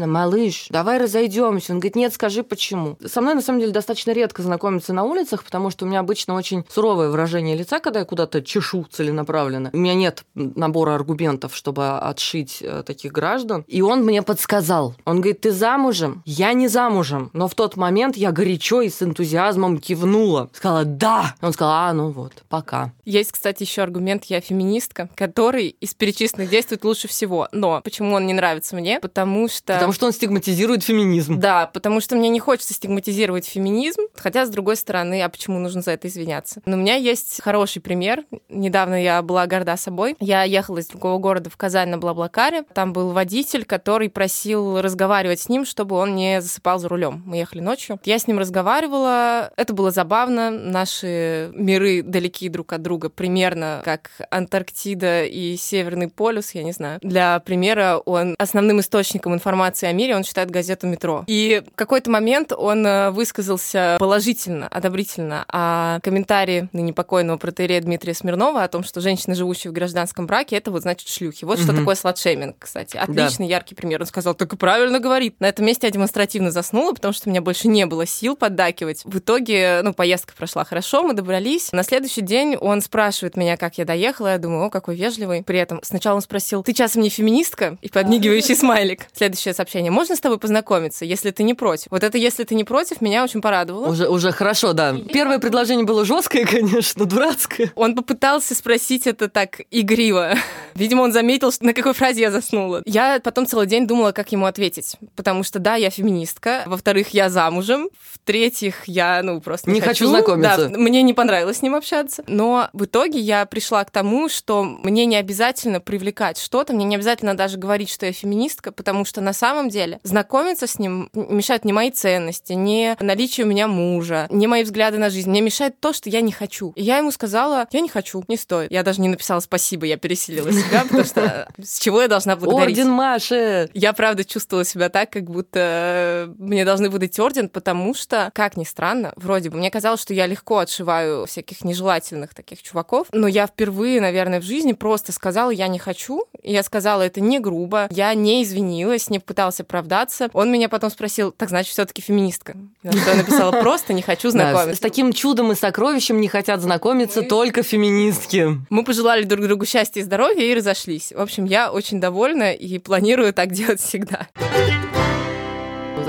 малыш, 0.07 0.67
давай 0.69 0.99
разойдемся. 0.99 1.73
Он 1.73 1.79
говорит, 1.79 1.97
нет, 1.97 2.13
скажи 2.13 2.43
почему. 2.43 2.99
Со 3.05 3.23
мной, 3.23 3.35
на 3.35 3.41
самом 3.41 3.61
деле, 3.61 3.73
достаточно 3.73 4.11
редко 4.11 4.43
знакомиться 4.43 4.93
на 4.93 5.05
улицах, 5.05 5.45
потому 5.45 5.71
что 5.71 5.85
у 5.87 5.89
меня 5.89 6.01
обычно 6.01 6.35
очень 6.35 6.65
суровое 6.69 7.09
выражение 7.09 7.57
лица, 7.57 7.81
когда 7.81 8.01
я 8.01 8.05
куда-то 8.05 8.43
чешу 8.43 8.87
целенаправленно. 8.91 9.71
У 9.73 9.79
меня 9.79 9.95
нет 9.95 10.25
набора 10.35 10.95
аргументов, 10.95 11.57
чтобы 11.57 11.99
отшить 11.99 12.59
э, 12.61 12.83
таких 12.85 13.13
граждан. 13.13 13.65
И 13.67 13.81
он 13.81 14.05
мне 14.05 14.23
подсказал. 14.23 14.95
Он 15.07 15.21
говорит, 15.23 15.41
ты 15.41 15.53
замужем? 15.53 16.23
Я 16.27 16.53
не 16.53 16.69
замужем. 16.69 17.31
Но 17.33 17.49
в 17.49 17.55
тот 17.55 17.77
момент 17.77 18.17
я 18.17 18.33
горячо 18.33 18.83
и 18.83 18.91
с 18.91 19.03
энтузиазмом 19.03 19.79
кивнула. 19.79 20.51
Сказала, 20.53 20.85
да. 20.85 21.35
Он 21.41 21.53
сказал, 21.53 21.73
а, 21.73 21.93
ну 21.95 22.11
вот, 22.11 22.45
пока. 22.49 22.93
Есть, 23.05 23.33
кстати, 23.33 23.63
еще 23.63 23.83
аргумент, 23.83 24.25
я 24.27 24.41
феминистка, 24.41 25.09
который 25.15 25.69
из 25.69 25.95
перечисленных 25.95 26.51
действует 26.51 26.85
лучше 26.85 27.09
всего. 27.09 27.49
Но 27.53 27.81
почему 27.83 28.15
он 28.15 28.27
не 28.27 28.35
нравится 28.35 28.77
мне? 28.77 29.01
потому 29.07 29.46
что... 29.49 29.75
Потому 29.75 29.93
что 29.93 30.07
он 30.07 30.13
стигматизирует 30.13 30.83
феминизм. 30.83 31.39
Да, 31.39 31.67
потому 31.67 32.01
что 32.01 32.17
мне 32.17 32.29
не 32.29 32.41
хочется 32.41 32.75
стигматизировать 32.75 33.47
феминизм, 33.47 34.03
хотя, 34.15 34.47
с 34.47 34.51
другой 34.51 34.77
стороны, 34.77 35.23
а 35.23 35.29
почему 35.29 35.59
нужно 35.59 35.83
за 35.83 35.93
это 35.93 36.09
извиняться? 36.09 36.63
Но 36.67 36.77
у 36.77 36.81
меня 36.81 36.95
есть 36.97 37.43
хороший 37.43 37.81
пример. 37.81 38.25
Недавно 38.49 39.03
я 39.03 39.23
была 39.23 39.47
горда 39.47 39.77
собой. 39.77 40.17
Я 40.21 40.43
ехала 40.45 40.79
из 40.79 40.87
другого 40.87 41.19
города 41.19 41.51
в 41.51 41.57
Казань 41.57 41.89
на 41.89 41.99
Блаблакаре. 41.99 42.63
Там 42.75 42.93
был 42.93 43.13
водитель, 43.13 43.65
который 43.65 44.09
просил 44.09 44.81
разговаривать 44.81 45.41
с 45.41 45.49
ним, 45.49 45.65
чтобы 45.65 45.97
он 45.97 46.15
не 46.15 46.41
засыпал 46.41 46.79
за 46.79 46.89
рулем. 46.89 47.23
Мы 47.27 47.37
ехали 47.37 47.61
ночью. 47.61 48.01
Я 48.05 48.19
с 48.19 48.27
ним 48.27 48.39
разговаривала. 48.39 49.53
Это 49.57 49.73
было 49.73 49.91
забавно. 49.91 50.51
Наши 50.51 51.51
миры 51.55 52.03
далеки 52.03 52.49
друг 52.49 52.73
от 52.73 52.83
друга, 52.83 53.09
примерно 53.09 53.83
как 53.85 54.11
Антарктида 54.31 55.25
и 55.25 55.57
Северный 55.57 56.09
полюс, 56.09 56.53
я 56.53 56.63
не 56.63 56.73
знаю. 56.73 56.99
Для 57.03 57.39
примера, 57.41 57.99
он 58.05 58.35
основным 58.39 58.81
источником 58.81 59.36
информации 59.37 59.87
о 59.87 59.93
мире 59.93 60.17
он 60.17 60.25
считает 60.25 60.51
газету 60.51 60.87
«Метро». 60.87 61.25
И 61.27 61.63
в 61.73 61.77
какой-то 61.77 62.11
момент 62.11 62.53
он 62.53 62.87
э, 62.87 63.11
высказался 63.11 63.97
положительно, 63.99 64.69
одобрительно 64.69 65.45
о 65.49 66.01
комментарии 66.01 66.69
ныне 66.73 66.93
покойного 66.93 67.37
протерея 67.39 67.81
Дмитрия 67.81 68.15
Смирнова 68.15 68.65
о 68.65 68.69
том, 68.69 68.83
что 68.83 69.01
женщины, 69.01 69.35
живущие 69.35 69.71
в 69.71 69.75
гражданском 69.75 70.27
браке, 70.27 70.57
это 70.57 70.71
вот 70.71 70.83
значит 70.83 71.09
шлюхи. 71.09 71.45
Вот 71.45 71.59
угу. 71.59 71.65
что 71.65 71.77
такое 71.77 71.95
сладшейминг, 71.95 72.57
кстати. 72.59 72.97
Отличный, 72.97 73.47
да. 73.47 73.55
яркий 73.55 73.75
пример. 73.75 74.01
Он 74.01 74.07
сказал, 74.07 74.35
так 74.35 74.53
и 74.53 74.57
правильно 74.57 74.99
говорит. 74.99 75.41
На 75.41 75.49
этом 75.49 75.67
месте 75.67 75.87
я 75.87 75.91
демонстративно 75.91 76.51
заснула, 76.51 76.93
потому 76.93 77.15
что 77.15 77.29
у 77.29 77.31
меня 77.31 77.43
больше 77.43 77.69
не 77.69 77.87
было 77.87 78.07
сил 78.07 78.37
поддакивать. 78.37 79.03
В 79.05 79.19
итоге, 79.19 79.81
ну, 79.83 79.93
поездка 79.93 80.35
прошла 80.37 80.65
хорошо, 80.65 81.03
мы 81.03 81.15
добрались. 81.15 81.73
На 81.73 81.83
следующий 81.83 82.23
день 82.23 82.57
он 82.57 82.81
спрашивает 82.81 83.37
меня, 83.37 83.57
как 83.57 83.79
я 83.79 83.85
доехала. 83.85 84.29
Я 84.29 84.39
думаю, 84.39 84.65
о, 84.67 84.71
какой 84.71 84.97
вежливый. 84.97 85.43
При 85.43 85.59
этом 85.59 85.81
сначала 85.83 86.17
он 86.17 86.23
спросил, 86.23 86.63
ты 86.63 86.73
часом 86.73 87.03
не 87.03 87.09
феминистка? 87.09 87.79
И 87.83 87.89
подмигивающий 87.89 88.57
смайлик. 88.57 89.07
Следующее 89.27 89.55
сообщение. 89.55 89.91
Можно 89.91 90.15
с 90.15 90.21
тобой 90.21 90.39
познакомиться, 90.39 91.05
если 91.05 91.33
ты 91.33 91.43
не 91.43 91.55
против? 91.55 91.89
Вот 91.91 92.05
это 92.05 92.17
«если 92.17 92.45
ты 92.45 92.55
не 92.55 92.63
против» 92.63 93.01
меня 93.01 93.25
очень 93.25 93.41
порадовало. 93.41 93.89
Уже, 93.89 94.09
уже 94.09 94.31
хорошо, 94.31 94.73
да. 94.73 94.95
Первое 95.13 95.39
предложение 95.39 95.85
было 95.85 96.05
жесткое, 96.05 96.47
конечно, 96.51 97.05
дурацкое. 97.05 97.73
Он 97.75 97.97
попытался 97.97 98.55
спросить 98.55 99.07
это 99.07 99.29
так 99.29 99.61
игриво. 99.71 100.35
Видимо, 100.75 101.03
он 101.03 101.13
заметил, 101.13 101.51
на 101.61 101.73
какой 101.73 101.93
фразе 101.93 102.21
я 102.21 102.31
заснула. 102.31 102.83
Я 102.85 103.21
потом 103.23 103.47
целый 103.47 103.67
день 103.67 103.87
думала, 103.87 104.13
как 104.13 104.31
ему 104.31 104.47
ответить. 104.47 104.97
Потому 105.17 105.43
что, 105.43 105.59
да, 105.59 105.75
я 105.75 105.91
феминистка. 105.91 106.63
Во-вторых, 106.67 107.09
я 107.09 107.29
замужем. 107.29 107.89
В-третьих, 108.13 108.85
я, 108.87 109.23
ну, 109.23 109.41
просто 109.41 109.71
не, 109.71 109.77
не 109.77 109.81
хочу. 109.81 110.05
хочу 110.05 110.09
знакомиться. 110.09 110.69
Да, 110.69 110.79
мне 110.79 111.03
не 111.03 111.15
понравилось 111.15 111.59
с 111.59 111.63
ним 111.63 111.75
общаться. 111.75 112.23
Но 112.27 112.69
в 112.73 112.85
итоге 112.85 113.19
я 113.19 113.45
пришла 113.47 113.85
к 113.85 113.91
тому, 113.91 114.29
что 114.29 114.63
мне 114.63 115.07
не 115.07 115.17
обязательно 115.17 115.81
привлекать 115.81 116.39
что-то, 116.39 116.73
мне 116.75 116.85
не 116.85 116.97
обязательно 116.97 117.35
даже 117.35 117.57
говорить, 117.57 117.91
что 117.91 118.07
я 118.07 118.13
феминистка, 118.13 118.71
потому 118.71 119.05
что 119.17 119.23
на 119.23 119.33
самом 119.33 119.71
деле 119.71 119.99
знакомиться 120.03 120.67
с 120.67 120.79
ним 120.79 121.09
мешают 121.15 121.65
не 121.65 121.73
мои 121.73 121.91
ценности, 121.91 122.53
не 122.53 122.99
наличие 123.01 123.47
у 123.47 123.49
меня 123.49 123.67
мужа, 123.67 124.27
не 124.29 124.47
мои 124.47 124.63
взгляды 124.63 124.99
на 124.99 125.09
жизнь. 125.09 125.31
Мне 125.31 125.41
мешает 125.41 125.81
то, 125.81 125.95
что 125.95 126.11
я 126.11 126.21
не 126.21 126.33
хочу. 126.33 126.75
И 126.77 126.83
я 126.83 126.99
ему 126.99 127.11
сказала, 127.11 127.67
я 127.71 127.81
не 127.81 127.89
хочу, 127.89 128.23
не 128.29 128.37
стоит. 128.37 128.71
Я 128.71 128.83
даже 128.83 129.01
не 129.01 129.09
написала 129.09 129.41
спасибо, 129.41 129.87
я 129.87 129.97
пересилила 129.97 130.53
себя, 130.53 130.83
потому 130.83 131.05
что 131.05 131.49
с 131.59 131.79
чего 131.79 132.03
я 132.03 132.09
должна 132.09 132.37
благодарить? 132.37 132.77
Орден 132.77 132.91
Маши! 132.93 133.71
Я, 133.73 133.95
правда, 133.95 134.23
чувствовала 134.23 134.67
себя 134.67 134.91
так, 134.91 135.09
как 135.09 135.31
будто 135.31 136.31
мне 136.37 136.67
должны 136.67 136.91
выдать 136.91 137.19
орден, 137.19 137.49
потому 137.49 137.95
что, 137.95 138.31
как 138.35 138.59
ни 138.59 138.65
странно, 138.65 139.15
вроде 139.17 139.49
бы, 139.49 139.57
мне 139.57 139.71
казалось, 139.71 140.03
что 140.03 140.13
я 140.13 140.27
легко 140.27 140.59
отшиваю 140.59 141.25
всяких 141.25 141.65
нежелательных 141.65 142.35
таких 142.35 142.63
чуваков, 142.63 143.07
но 143.13 143.29
я 143.29 143.47
впервые, 143.47 143.99
наверное, 144.03 144.43
в 144.43 144.45
жизни 144.45 144.75
просто 144.75 145.13
сказала, 145.13 145.49
я 145.49 145.69
не 145.69 145.79
хочу, 145.79 146.27
я 146.43 146.63
сказала 146.63 147.01
это 147.01 147.23
не 147.23 147.41
грубо, 147.41 147.89
я 147.91 148.13
не 148.13 148.43
извинилась, 148.43 149.06
не 149.11 149.19
пыталась 149.19 149.61
оправдаться. 149.61 150.29
Он 150.33 150.51
меня 150.51 150.69
потом 150.69 150.91
спросил, 150.91 151.33
так 151.33 151.49
значит, 151.49 151.73
все 151.73 151.85
таки 151.85 152.03
феминистка. 152.03 152.57
Я 152.83 153.15
написала, 153.15 153.53
просто 153.61 153.93
не 153.93 154.03
хочу 154.03 154.31
знакомиться. 154.31 154.71
Да, 154.71 154.75
с 154.77 154.81
таким 154.81 155.13
чудом 155.13 155.53
и 155.53 155.55
сокровищем 155.55 156.21
не 156.21 156.29
хотят 156.29 156.61
знакомиться 156.61 157.23
Мы... 157.23 157.29
только 157.29 157.63
феминистки. 157.63 158.59
Мы 158.71 158.85
пожелали 158.85 159.25
друг 159.25 159.47
другу 159.47 159.67
счастья 159.67 160.01
и 160.01 160.05
здоровья 160.05 160.43
и 160.43 160.55
разошлись. 160.55 161.13
В 161.13 161.21
общем, 161.21 161.45
я 161.45 161.71
очень 161.71 162.01
довольна 162.01 162.53
и 162.53 162.79
планирую 162.79 163.33
так 163.33 163.53
делать 163.53 163.81
всегда 163.81 164.29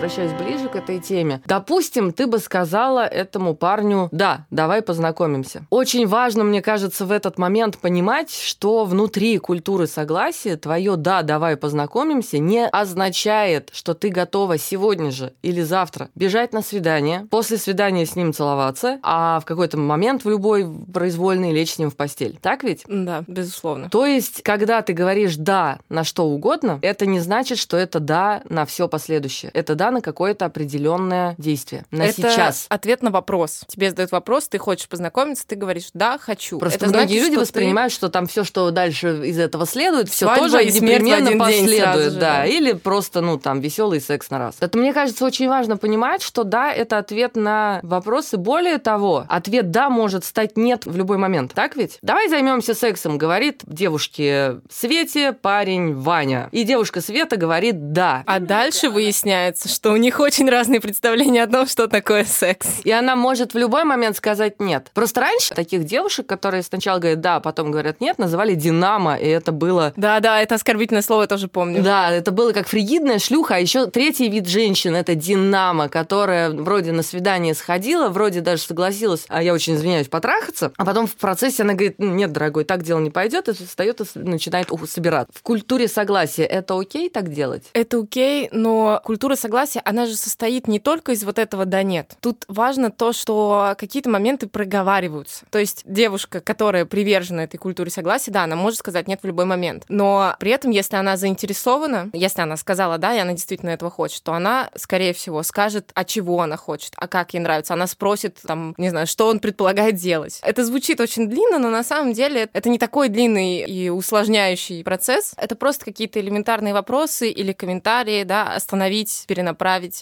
возвращаясь 0.07 0.41
ближе 0.41 0.69
к 0.69 0.75
этой 0.77 0.99
теме, 0.99 1.41
допустим, 1.45 2.13
ты 2.13 2.27
бы 2.27 2.39
сказала 2.39 3.05
этому 3.05 3.53
парню, 3.55 4.07
да, 4.13 4.45
давай 4.49 4.81
познакомимся. 4.81 5.65
Очень 5.69 6.07
важно, 6.07 6.45
мне 6.45 6.61
кажется, 6.61 7.05
в 7.05 7.11
этот 7.11 7.37
момент 7.37 7.77
понимать, 7.77 8.31
что 8.31 8.85
внутри 8.85 9.37
культуры 9.37 9.85
согласия 9.85 10.55
твое 10.55 10.95
«да, 10.95 11.23
давай 11.23 11.57
познакомимся» 11.57 12.37
не 12.37 12.65
означает, 12.65 13.69
что 13.73 13.93
ты 13.93 14.07
готова 14.07 14.57
сегодня 14.57 15.11
же 15.11 15.33
или 15.41 15.61
завтра 15.61 16.07
бежать 16.15 16.53
на 16.53 16.61
свидание, 16.61 17.27
после 17.29 17.57
свидания 17.57 18.05
с 18.05 18.15
ним 18.15 18.31
целоваться, 18.31 18.99
а 19.03 19.41
в 19.41 19.45
какой-то 19.45 19.77
момент 19.77 20.23
в 20.23 20.29
любой 20.29 20.65
произвольный 20.93 21.51
лечь 21.51 21.73
с 21.73 21.79
ним 21.79 21.91
в 21.91 21.97
постель. 21.97 22.39
Так 22.41 22.63
ведь? 22.63 22.83
Да, 22.87 23.25
безусловно. 23.27 23.89
То 23.89 24.05
есть, 24.05 24.41
когда 24.41 24.81
ты 24.81 24.93
говоришь 24.93 25.35
«да» 25.35 25.79
на 25.89 26.05
что 26.05 26.27
угодно, 26.27 26.79
это 26.81 27.05
не 27.05 27.19
значит, 27.19 27.57
что 27.57 27.75
это 27.75 27.99
«да» 27.99 28.41
на 28.47 28.65
все 28.65 28.87
последующее. 28.87 29.51
Это 29.53 29.75
«да» 29.75 29.91
на 29.91 29.96
какое-то 30.01 30.45
определенное 30.45 31.35
действие. 31.37 31.85
На 31.91 32.03
это 32.03 32.13
сейчас. 32.13 32.65
ответ 32.69 33.03
на 33.03 33.11
вопрос. 33.11 33.61
Тебе 33.67 33.89
задают 33.89 34.11
вопрос, 34.11 34.47
ты 34.47 34.57
хочешь 34.57 34.87
познакомиться, 34.87 35.45
ты 35.47 35.55
говоришь 35.55 35.89
«да, 35.93 36.17
хочу». 36.17 36.59
Просто 36.59 36.85
это 36.85 36.87
многие 36.87 37.07
значит, 37.07 37.23
люди 37.23 37.33
что 37.33 37.41
воспринимают, 37.41 37.93
ты... 37.93 37.97
что 37.97 38.09
там 38.09 38.27
все, 38.27 38.43
что 38.43 38.71
дальше 38.71 39.27
из 39.27 39.39
этого 39.39 39.65
следует, 39.65 40.09
все 40.09 40.25
Свадьба 40.25 40.49
тоже 40.49 40.63
и 40.63 40.71
непременно 40.71 41.37
последует. 41.37 42.19
да. 42.19 42.45
Или 42.45 42.73
просто, 42.73 43.21
ну, 43.21 43.37
там, 43.37 43.59
веселый 43.59 44.01
секс 44.01 44.29
на 44.29 44.39
раз. 44.39 44.55
Это, 44.59 44.77
мне 44.77 44.93
кажется, 44.93 45.25
очень 45.25 45.47
важно 45.47 45.77
понимать, 45.77 46.21
что 46.21 46.43
да, 46.43 46.71
это 46.71 46.97
ответ 46.97 47.35
на 47.35 47.79
вопросы. 47.83 48.37
Более 48.37 48.77
того, 48.77 49.25
ответ 49.29 49.71
да 49.71 49.89
может 49.89 50.25
стать 50.25 50.57
нет 50.57 50.85
в 50.85 50.95
любой 50.95 51.17
момент. 51.17 51.53
Так 51.53 51.75
ведь? 51.75 51.97
Давай 52.01 52.29
займемся 52.29 52.73
сексом, 52.73 53.17
говорит 53.17 53.61
девушке 53.65 54.61
Свете 54.69 55.33
парень 55.33 55.93
Ваня. 55.95 56.49
И 56.51 56.63
девушка 56.63 57.01
Света 57.01 57.37
говорит 57.37 57.91
да. 57.93 58.23
А 58.25 58.39
дальше 58.39 58.89
выясняется, 58.89 59.69
что 59.77 59.91
у 59.91 59.95
них 59.95 60.19
очень 60.19 60.49
разные 60.49 60.81
представления 60.81 61.43
о 61.43 61.47
том, 61.47 61.67
что 61.67 61.87
такое 61.87 62.25
секс. 62.25 62.67
И 62.83 62.91
она 62.91 63.15
может 63.15 63.53
в 63.53 63.57
любой 63.59 63.83
момент 63.83 64.17
сказать 64.17 64.59
нет. 64.59 64.89
Просто 64.95 65.21
раньше 65.21 65.53
таких 65.53 65.83
девушек, 65.83 66.25
которые 66.25 66.63
сначала 66.63 66.97
говорят 66.97 67.21
да, 67.21 67.35
а 67.35 67.39
потом 67.39 67.69
говорят 67.69 68.01
нет, 68.01 68.17
называли 68.17 68.55
динамо, 68.55 69.17
и 69.17 69.27
это 69.27 69.51
было... 69.51 69.93
Да-да, 69.95 70.41
это 70.41 70.55
оскорбительное 70.55 71.03
слово, 71.03 71.21
я 71.21 71.27
тоже 71.27 71.47
помню. 71.47 71.83
Да, 71.83 72.09
это 72.11 72.31
было 72.31 72.53
как 72.53 72.67
фригидная 72.67 73.19
шлюха, 73.19 73.55
а 73.55 73.59
еще 73.59 73.85
третий 73.85 74.29
вид 74.29 74.47
женщин— 74.47 74.95
это 74.95 75.13
динамо, 75.13 75.89
которая 75.89 76.49
вроде 76.49 76.91
на 76.91 77.03
свидание 77.03 77.53
сходила, 77.53 78.09
вроде 78.09 78.41
даже 78.41 78.63
согласилась, 78.63 79.25
а 79.27 79.43
я 79.43 79.53
очень 79.53 79.75
извиняюсь, 79.75 80.07
потрахаться, 80.07 80.71
а 80.75 80.85
потом 80.85 81.05
в 81.05 81.15
процессе 81.15 81.61
она 81.61 81.73
говорит, 81.73 81.99
нет, 81.99 82.31
дорогой, 82.31 82.63
так 82.63 82.81
дело 82.81 82.99
не 82.99 83.11
пойдет, 83.11 83.47
и 83.47 83.53
встает 83.53 84.01
и 84.01 84.19
начинает 84.19 84.69
собираться. 84.89 85.31
В 85.37 85.43
культуре 85.43 85.87
согласия 85.87 86.45
это 86.45 86.79
окей 86.79 87.11
так 87.11 87.31
делать? 87.31 87.65
Это 87.73 87.99
окей, 87.99 88.49
но 88.51 89.01
культура 89.03 89.35
согласия, 89.35 89.66
она 89.83 90.05
же 90.05 90.15
состоит 90.15 90.67
не 90.67 90.79
только 90.79 91.11
из 91.11 91.23
вот 91.23 91.39
этого 91.39 91.65
«да 91.65 91.83
нет». 91.83 92.15
Тут 92.21 92.45
важно 92.47 92.91
то, 92.91 93.13
что 93.13 93.75
какие-то 93.77 94.09
моменты 94.09 94.47
проговариваются. 94.47 95.45
То 95.49 95.59
есть 95.59 95.83
девушка, 95.85 96.39
которая 96.39 96.85
привержена 96.85 97.43
этой 97.43 97.57
культуре 97.57 97.89
согласия, 97.89 98.31
да, 98.31 98.43
она 98.43 98.55
может 98.55 98.79
сказать 98.79 99.07
«нет» 99.07 99.19
в 99.21 99.27
любой 99.27 99.45
момент. 99.45 99.83
Но 99.89 100.35
при 100.39 100.51
этом, 100.51 100.71
если 100.71 100.95
она 100.95 101.17
заинтересована, 101.17 102.09
если 102.13 102.41
она 102.41 102.57
сказала 102.57 102.97
«да», 102.97 103.15
и 103.15 103.19
она 103.19 103.33
действительно 103.33 103.71
этого 103.71 103.91
хочет, 103.91 104.23
то 104.23 104.33
она, 104.33 104.69
скорее 104.75 105.13
всего, 105.13 105.43
скажет, 105.43 105.91
а 105.93 106.03
чего 106.05 106.41
она 106.41 106.57
хочет, 106.57 106.93
а 106.97 107.07
как 107.07 107.33
ей 107.33 107.39
нравится. 107.39 107.73
Она 107.73 107.87
спросит, 107.87 108.39
там, 108.45 108.73
не 108.77 108.89
знаю, 108.89 109.07
что 109.07 109.27
он 109.27 109.39
предполагает 109.39 109.95
делать. 109.95 110.39
Это 110.43 110.63
звучит 110.63 110.99
очень 110.99 111.27
длинно, 111.27 111.59
но 111.59 111.69
на 111.69 111.83
самом 111.83 112.13
деле 112.13 112.49
это 112.53 112.69
не 112.69 112.79
такой 112.79 113.09
длинный 113.09 113.65
и 113.65 113.89
усложняющий 113.89 114.83
процесс. 114.83 115.33
Это 115.37 115.55
просто 115.55 115.85
какие-то 115.85 116.19
элементарные 116.19 116.73
вопросы 116.73 117.29
или 117.29 117.53
комментарии, 117.53 118.23
да, 118.23 118.53
остановить, 118.53 119.25
перенаправить. 119.27 119.56